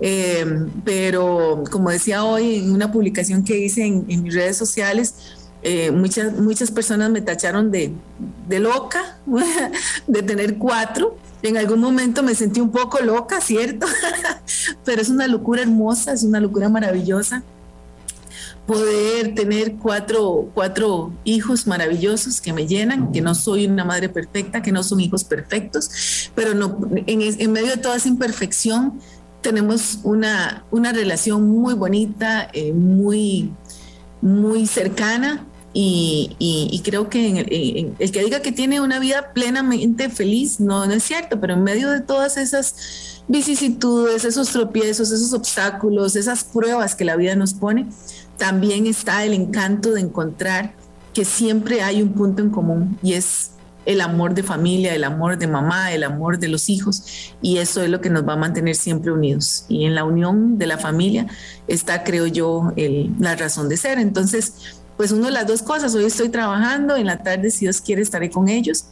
[0.00, 0.44] eh,
[0.84, 5.14] pero como decía hoy en una publicación que hice en, mis redes sociales,
[5.94, 7.94] muchas, muchas personas me tacharon de,
[8.48, 9.18] de loca,
[10.06, 11.16] de tener cuatro.
[11.42, 13.86] En algún momento me sentí un poco loca, ¿cierto?
[14.84, 17.42] Pero es una locura hermosa, es una locura maravillosa
[18.66, 24.62] poder tener cuatro, cuatro hijos maravillosos que me llenan, que no soy una madre perfecta,
[24.62, 29.00] que no son hijos perfectos, pero no, en, medio de toda esa imperfección
[29.42, 33.52] tenemos una, una relación muy bonita, eh, muy,
[34.22, 35.44] muy cercana
[35.76, 41.40] y, creo que el que diga que tiene una vida plenamente feliz, no, es cierto,
[41.40, 47.16] pero en medio de todas esas vicisitudes, esos tropiezos, esos obstáculos, esas pruebas que la
[47.16, 47.88] vida nos pone,
[48.38, 50.74] también está el encanto de encontrar
[51.12, 53.50] que siempre hay un punto en común y es
[53.86, 57.82] el amor de familia, el amor de mamá, el amor de los hijos, y eso
[57.82, 59.66] es lo que nos va a mantener siempre unidos.
[59.68, 61.26] Y en la unión de la familia
[61.66, 62.72] está, creo yo,
[63.18, 63.98] la razón de ser.
[63.98, 64.54] Entonces,
[64.96, 68.02] pues una de las dos cosas, hoy estoy trabajando, en la tarde, si Dios quiere,
[68.02, 68.84] estaré con ellos,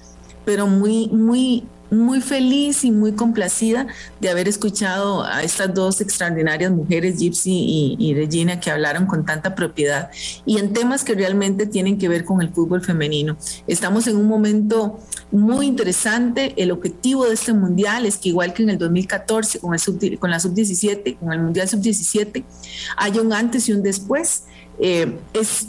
[0.44, 3.86] pero muy, muy muy feliz y muy complacida
[4.18, 9.54] de haber escuchado a estas dos extraordinarias mujeres, Gypsy y, Regina, que hablaron con tanta
[9.54, 10.10] propiedad
[10.46, 13.36] y en temas que realmente tienen que ver con el fútbol femenino.
[13.66, 14.98] Estamos en un momento
[15.30, 16.54] muy interesante.
[16.56, 20.30] El objetivo de este mundial es que igual que en el 2014 con, el con
[20.30, 22.42] la sub-17, con el mundial sub-17,
[22.96, 24.44] haya un antes y un después.
[24.78, 25.68] Eh, es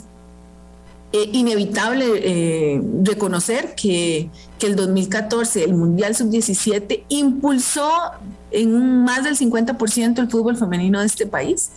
[1.16, 7.88] eh, inevitable eh, reconocer que, que, el 2014, el Mundial Sub-17, impulsó
[8.54, 11.70] en más del 50% el fútbol femenino de este país.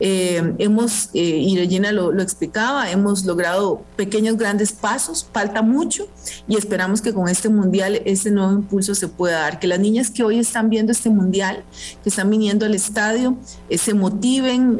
[0.00, 6.08] Eh, hemos, eh, y Regina lo, explicaba, hemos logrado pequeños grandes pasos, falta mucho
[6.48, 10.10] y esperamos que con este mundial ese nuevo impulso se pueda dar, que las niñas
[10.10, 11.64] que hoy están viendo este mundial,
[12.02, 13.36] que están viniendo al estadio,
[13.68, 14.78] eh, se motiven,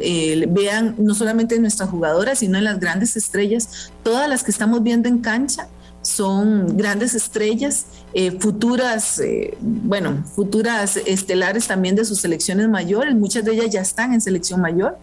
[0.49, 5.07] vean no solamente nuestras jugadoras, sino en las grandes estrellas, todas las que estamos viendo
[5.07, 5.67] en cancha
[6.05, 7.85] son grandes estrellas,
[8.17, 13.81] eh, futuras, eh, bueno, futuras estelares también de sus selecciones mayores, muchas de ellas ya
[13.81, 14.97] están en selección mayor.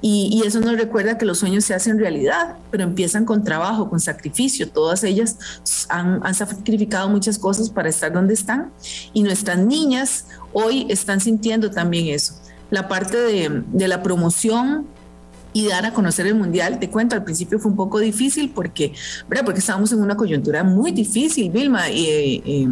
[0.00, 4.00] Y, eso nos recuerda que los sueños se hacen realidad, pero empiezan con trabajo, con
[4.00, 5.36] sacrificio, todas ellas
[5.90, 8.72] han, sacrificado muchas cosas para estar donde están.
[9.12, 12.40] Y nuestras niñas hoy están sintiendo también eso.
[12.70, 13.18] La parte
[13.50, 14.86] de la promoción
[15.56, 16.78] y dar a conocer el mundial.
[16.78, 18.92] Te cuento, al principio fue un poco difícil porque,
[19.26, 19.42] ¿verdad?
[19.46, 21.88] Porque estábamos en una coyuntura muy difícil, Vilma.
[21.88, 22.68] Y,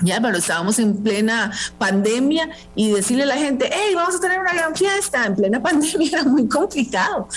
[0.00, 4.40] ya, pero estábamos en plena pandemia y decirle a la gente, hey, vamos a tener
[4.40, 7.28] una gran fiesta en plena pandemia era muy complicado.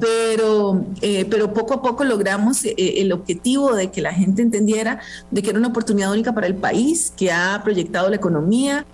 [0.00, 5.00] Pero, eh, pero poco a poco logramos eh, el objetivo de que la gente entendiera
[5.30, 8.84] de que era una oportunidad única para el país, que ha proyectado la economía,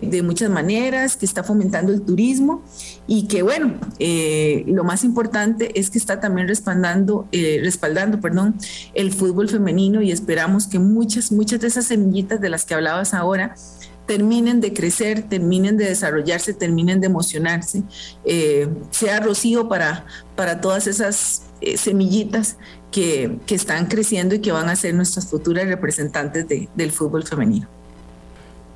[0.00, 2.62] de muchas maneras, que está fomentando el turismo
[3.06, 8.56] y que bueno, eh, lo más importante es que está también respaldando, eh, respaldando perdón,
[8.94, 13.14] el fútbol femenino y esperamos que muchas, muchas de esas semillitas de las que hablabas
[13.14, 13.54] ahora
[14.06, 17.84] terminen de crecer, terminen de desarrollarse, terminen de emocionarse,
[18.24, 21.42] eh, sea rocío para, para todas esas
[21.76, 22.56] semillitas
[22.90, 27.24] que, que, están creciendo y que van a ser nuestras futuras representantes de, del fútbol
[27.24, 27.68] femenino.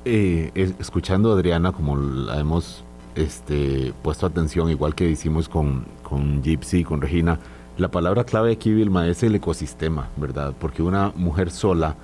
[0.07, 2.83] Eh, escuchando a Adriana, como la hemos
[3.15, 7.39] este, puesto atención, igual que hicimos con, con Gypsy, con Regina,
[7.79, 10.53] la palabra clave aquí, Vilma, es el ecosistema, ¿verdad?
[10.59, 11.95] Porque una mujer sola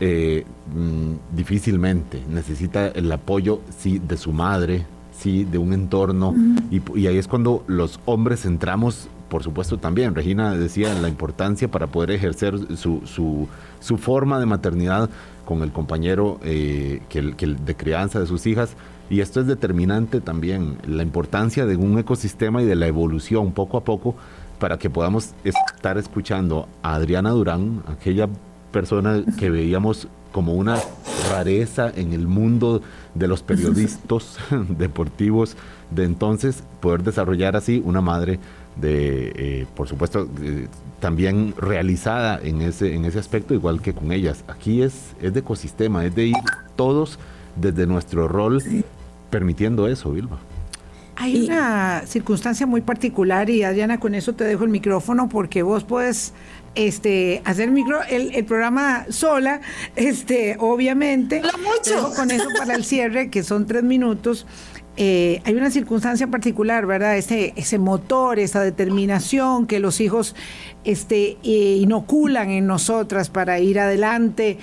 [0.00, 0.44] eh,
[0.74, 4.84] mm, difícilmente necesita el apoyo, sí, de su madre,
[5.16, 6.34] sí, de un entorno,
[6.72, 11.68] y, y, ahí es cuando los hombres entramos, por supuesto también, Regina decía la importancia
[11.68, 15.10] para poder ejercer su, su, forma de maternidad
[15.44, 18.76] con el compañero eh, que, de crianza de sus hijas.
[19.08, 23.76] Y esto es determinante también, la importancia de un ecosistema y de la evolución poco
[23.76, 24.16] a poco
[24.58, 28.28] para que podamos estar escuchando a Adriana Durán, aquella
[28.72, 30.76] persona que veíamos como una
[31.30, 32.82] rareza en el mundo
[33.14, 35.56] de los periodistas deportivos
[35.90, 38.38] de entonces, poder desarrollar así una madre
[38.80, 40.68] de, eh, por supuesto, eh,
[41.00, 44.44] también realizada en ese, en ese aspecto, igual que con ellas.
[44.48, 46.36] Aquí es, es de ecosistema, es de ir
[46.76, 47.18] todos
[47.56, 48.62] desde nuestro rol
[49.30, 50.38] permitiendo eso, Vilma.
[51.18, 55.82] Hay una circunstancia muy particular y Adriana, con eso te dejo el micrófono porque vos
[55.82, 56.34] puedes
[56.74, 59.62] este, hacer micro, el, el, programa sola,
[59.96, 61.40] este, obviamente.
[61.40, 62.12] mucho.
[62.14, 64.46] con eso para el cierre, que son tres minutos.
[64.96, 67.16] Eh, hay una circunstancia particular, ¿verdad?
[67.16, 70.34] Ese, motor, esa determinación que los hijos
[70.84, 74.56] este, eh, inoculan en nosotras para ir adelante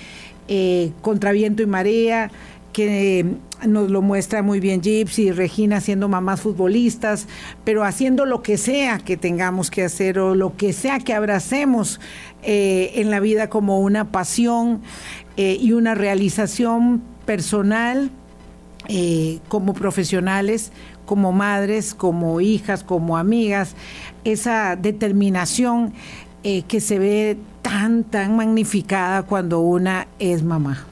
[0.48, 2.32] eh, contra viento y marea,
[2.72, 3.24] que
[3.64, 7.28] nos lo muestra muy bien Gypsy y Regina siendo mamás futbolistas,
[7.62, 12.00] pero haciendo lo que sea que tengamos que hacer o lo que sea que abracemos
[12.42, 14.82] en la vida como una pasión
[15.36, 18.10] y una realización personal
[18.88, 20.72] eh, como profesionales,
[21.06, 23.74] como madres, como hijas, como amigas,
[24.24, 25.92] esa determinación
[26.42, 30.86] eh, que se ve tan, tan magnificada cuando una es mamá.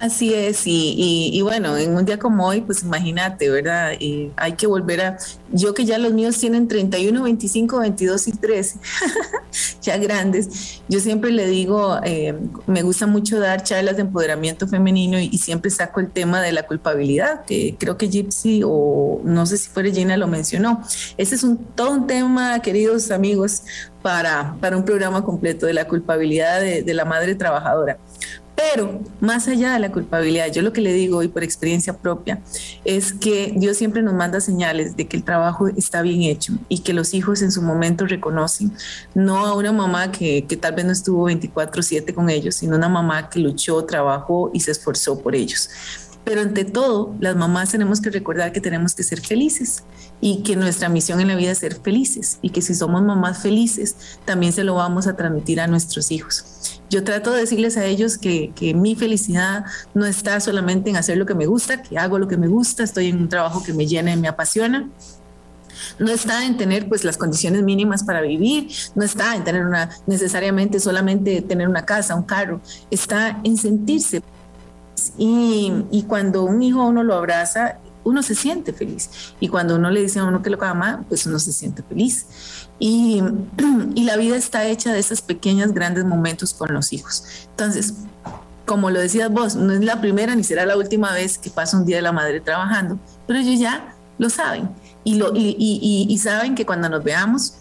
[0.00, 3.94] Así es, y, bueno, en un día como hoy, pues imagínate, ¿verdad?
[3.98, 5.18] Y hay que volver a,
[5.50, 8.78] yo que ya los míos tienen 31, 25, 22 y 13,
[9.82, 12.32] ya grandes, yo siempre le digo, eh,
[12.68, 16.64] me gusta mucho dar charlas de empoderamiento femenino y, siempre saco el tema de la
[16.64, 20.82] culpabilidad, que creo que Gypsy o no sé si fuera Gina lo mencionó.
[21.16, 23.62] Ese es un, todo un tema, queridos amigos,
[24.02, 27.98] para, para un programa completo de la culpabilidad de la madre trabajadora.
[28.58, 32.42] Pero más allá de la culpabilidad, yo lo que le digo y por experiencia propia
[32.84, 36.80] es que Dios siempre nos manda señales de que el trabajo está bien hecho y
[36.80, 38.72] que los hijos en su momento reconocen,
[39.14, 43.30] no a una mamá que, tal vez no estuvo 24/7 con ellos, sino una mamá
[43.30, 45.70] que luchó, trabajó y se esforzó por ellos.
[46.28, 49.84] Pero ante todo, las mamás tenemos que recordar que tenemos que ser felices
[50.20, 53.38] y que nuestra misión en la vida es ser felices y que si somos mamás
[53.38, 56.82] felices, también se lo vamos a transmitir a nuestros hijos.
[56.90, 59.64] Yo trato de decirles a ellos que, que, mi felicidad
[59.94, 62.82] no está solamente en hacer lo que me gusta, que hago lo que me gusta,
[62.82, 64.86] estoy en un trabajo que me llena y me apasiona,
[65.98, 69.88] no está en tener pues las condiciones mínimas para vivir, no está en tener una
[70.06, 72.60] necesariamente solamente tener una casa, un carro,
[72.90, 74.22] está en sentirse
[75.16, 79.10] y, cuando un hijo uno lo abraza, uno se siente feliz.
[79.40, 82.26] Y cuando uno le dice a uno que lo ama, pues uno se siente feliz.
[82.78, 83.22] Y,
[83.94, 87.24] y, la vida está hecha de esos pequeños, grandes momentos con los hijos.
[87.50, 87.94] Entonces,
[88.66, 91.76] como lo decías vos, no es la primera ni será la última vez que pasa
[91.76, 94.68] un día de la madre trabajando, pero ellos ya lo saben.
[95.04, 97.54] Y, lo, y, y saben que cuando nos veamos,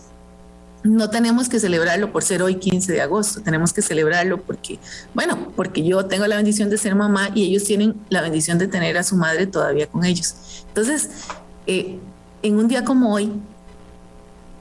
[0.87, 4.79] no tenemos que celebrarlo por ser hoy 15 de agosto, tenemos que celebrarlo porque,
[5.13, 8.67] bueno, porque yo tengo la bendición de ser mamá y ellos tienen la bendición de
[8.67, 10.35] tener a su madre todavía con ellos.
[10.67, 11.09] Entonces,
[11.65, 11.99] eh,
[12.41, 13.31] en un día como hoy,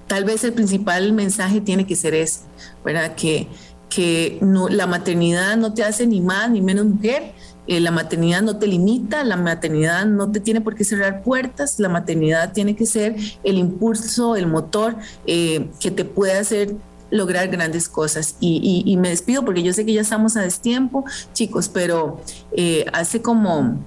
[0.06, 2.40] tal vez el principal mensaje tiene que ser ese,
[2.84, 3.14] ¿verdad?
[3.14, 3.48] Que,
[3.88, 4.38] que
[4.70, 7.32] la maternidad no te hace ni más ni menos mujer,
[7.66, 11.78] eh, la maternidad no te limita, la maternidad no te tiene por qué cerrar puertas,
[11.78, 14.96] la maternidad tiene que ser el impulso, el motor
[15.26, 16.74] eh, que te puede hacer
[17.10, 18.36] lograr grandes cosas.
[18.40, 22.20] Y, me despido porque yo sé que ya estamos a destiempo, chicos, pero
[22.52, 23.78] eh, hace como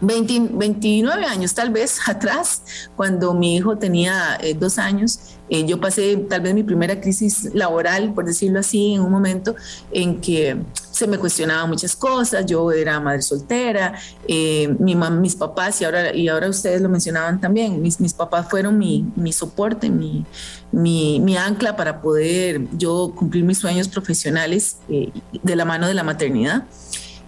[0.00, 2.62] 29 años tal vez atrás,
[2.96, 5.20] cuando mi hijo tenía dos años,
[5.66, 9.56] yo pasé tal vez mi primera crisis laboral, por decirlo así, en un momento
[9.90, 10.56] en que
[10.90, 13.94] se me cuestionaban muchas cosas, yo era madre soltera,
[14.28, 18.48] eh, mi mis papás, y ahora, y ahora ustedes lo mencionaban también, mis, mis papás
[18.50, 20.26] fueron mi, mi soporte, mi,
[20.72, 25.10] mi, mi, ancla para poder yo cumplir mis sueños profesionales eh,
[25.42, 26.64] de la mano de la maternidad.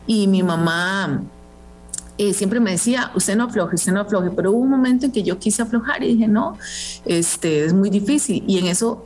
[0.06, 1.22] Y mi mamá
[2.18, 5.12] eh, siempre me decía, usted no afloje, usted no afloje, pero hubo un momento en
[5.12, 6.58] que yo quise aflojar y dije, no,
[7.04, 8.44] este, es muy difícil.
[8.46, 9.04] Y en eso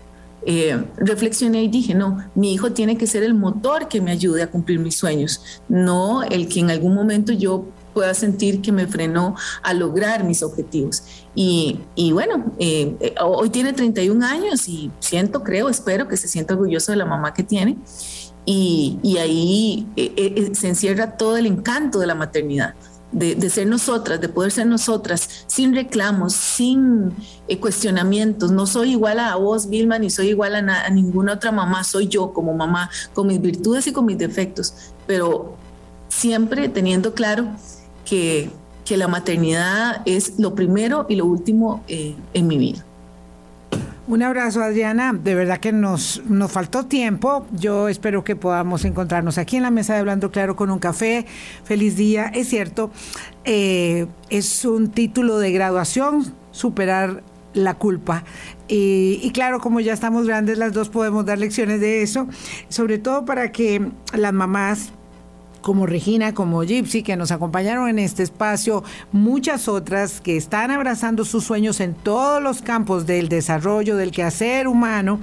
[0.48, 4.44] eh, reflexioné y dije, no, mi hijo tiene que ser el motor que me ayude
[4.44, 8.86] a cumplir mis sueños, no el que en algún momento yo pueda sentir que me
[8.86, 11.02] frenó a lograr mis objetivos.
[11.34, 11.80] Y,
[12.12, 16.92] bueno, eh, eh, hoy tiene 31 años y siento, creo, espero que se sienta orgulloso
[16.92, 17.76] de la mamá que tiene.
[18.44, 19.88] Y, y ahí
[20.52, 22.74] se encierra todo el encanto de la maternidad
[23.12, 27.12] de, ser nosotras, de poder ser nosotras, sin reclamos, sin
[27.48, 28.50] eh, cuestionamientos.
[28.50, 32.32] No soy igual a vos, Vilma, ni soy igual a, ninguna otra mamá, soy yo
[32.32, 34.74] como mamá, con mis virtudes y con mis defectos,
[35.07, 35.57] pero
[36.09, 37.46] siempre teniendo claro
[38.04, 38.50] que,
[38.84, 42.86] que la maternidad es lo primero y lo último eh, en mi vida.
[44.09, 45.12] Un abrazo, Adriana.
[45.12, 47.44] De verdad que nos, nos faltó tiempo.
[47.50, 51.26] Yo espero que podamos encontrarnos aquí en la mesa de Hablando Claro con un café.
[51.64, 52.26] Feliz día.
[52.26, 52.92] Es cierto,
[53.44, 58.22] eh, es un título de graduación, superar la culpa.
[58.68, 62.28] Y, y, claro, como ya estamos grandes, las dos podemos dar lecciones de eso,
[62.68, 64.92] sobre todo para que las mamás
[65.66, 71.24] como Regina, como Gypsy, que nos acompañaron en este espacio, muchas otras que están abrazando
[71.24, 75.18] sus sueños en todos los campos del desarrollo, del quehacer humano,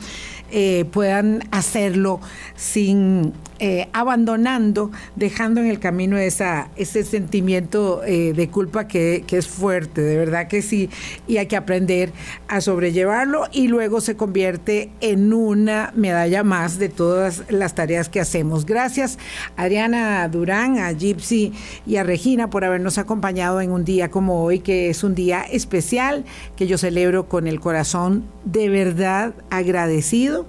[0.56, 2.22] eh, puedan hacerlo
[2.56, 9.38] sin eh, abandonando, dejando en el camino esa, ese sentimiento eh, de culpa que, que,
[9.38, 10.92] es fuerte, de verdad que sí,
[11.28, 12.12] y hay que aprender
[12.48, 18.20] a sobrellevarlo y luego se convierte en una medalla más de todas las tareas que
[18.20, 18.68] hacemos.
[18.68, 19.18] Gracias
[19.58, 21.52] Adriana Durán, a Gypsy
[21.88, 25.42] y a Regina por habernos acompañado en un día como hoy, que es un día
[25.42, 26.26] especial
[26.56, 30.43] que yo celebro con el corazón de verdad agradecido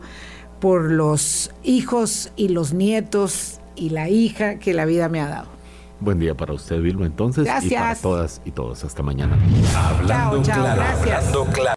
[0.60, 5.54] por los hijos y los nietos y la hija que la vida me ha dado.
[6.00, 7.44] Buen día para usted, Vilma, entonces.
[7.44, 7.72] Gracias.
[7.72, 8.84] Y para todas y todos.
[8.84, 9.38] Hasta mañana.
[9.74, 10.82] Hablando chao, chao, claro.
[10.82, 11.28] Gracias.
[11.28, 11.70] Hablando claro.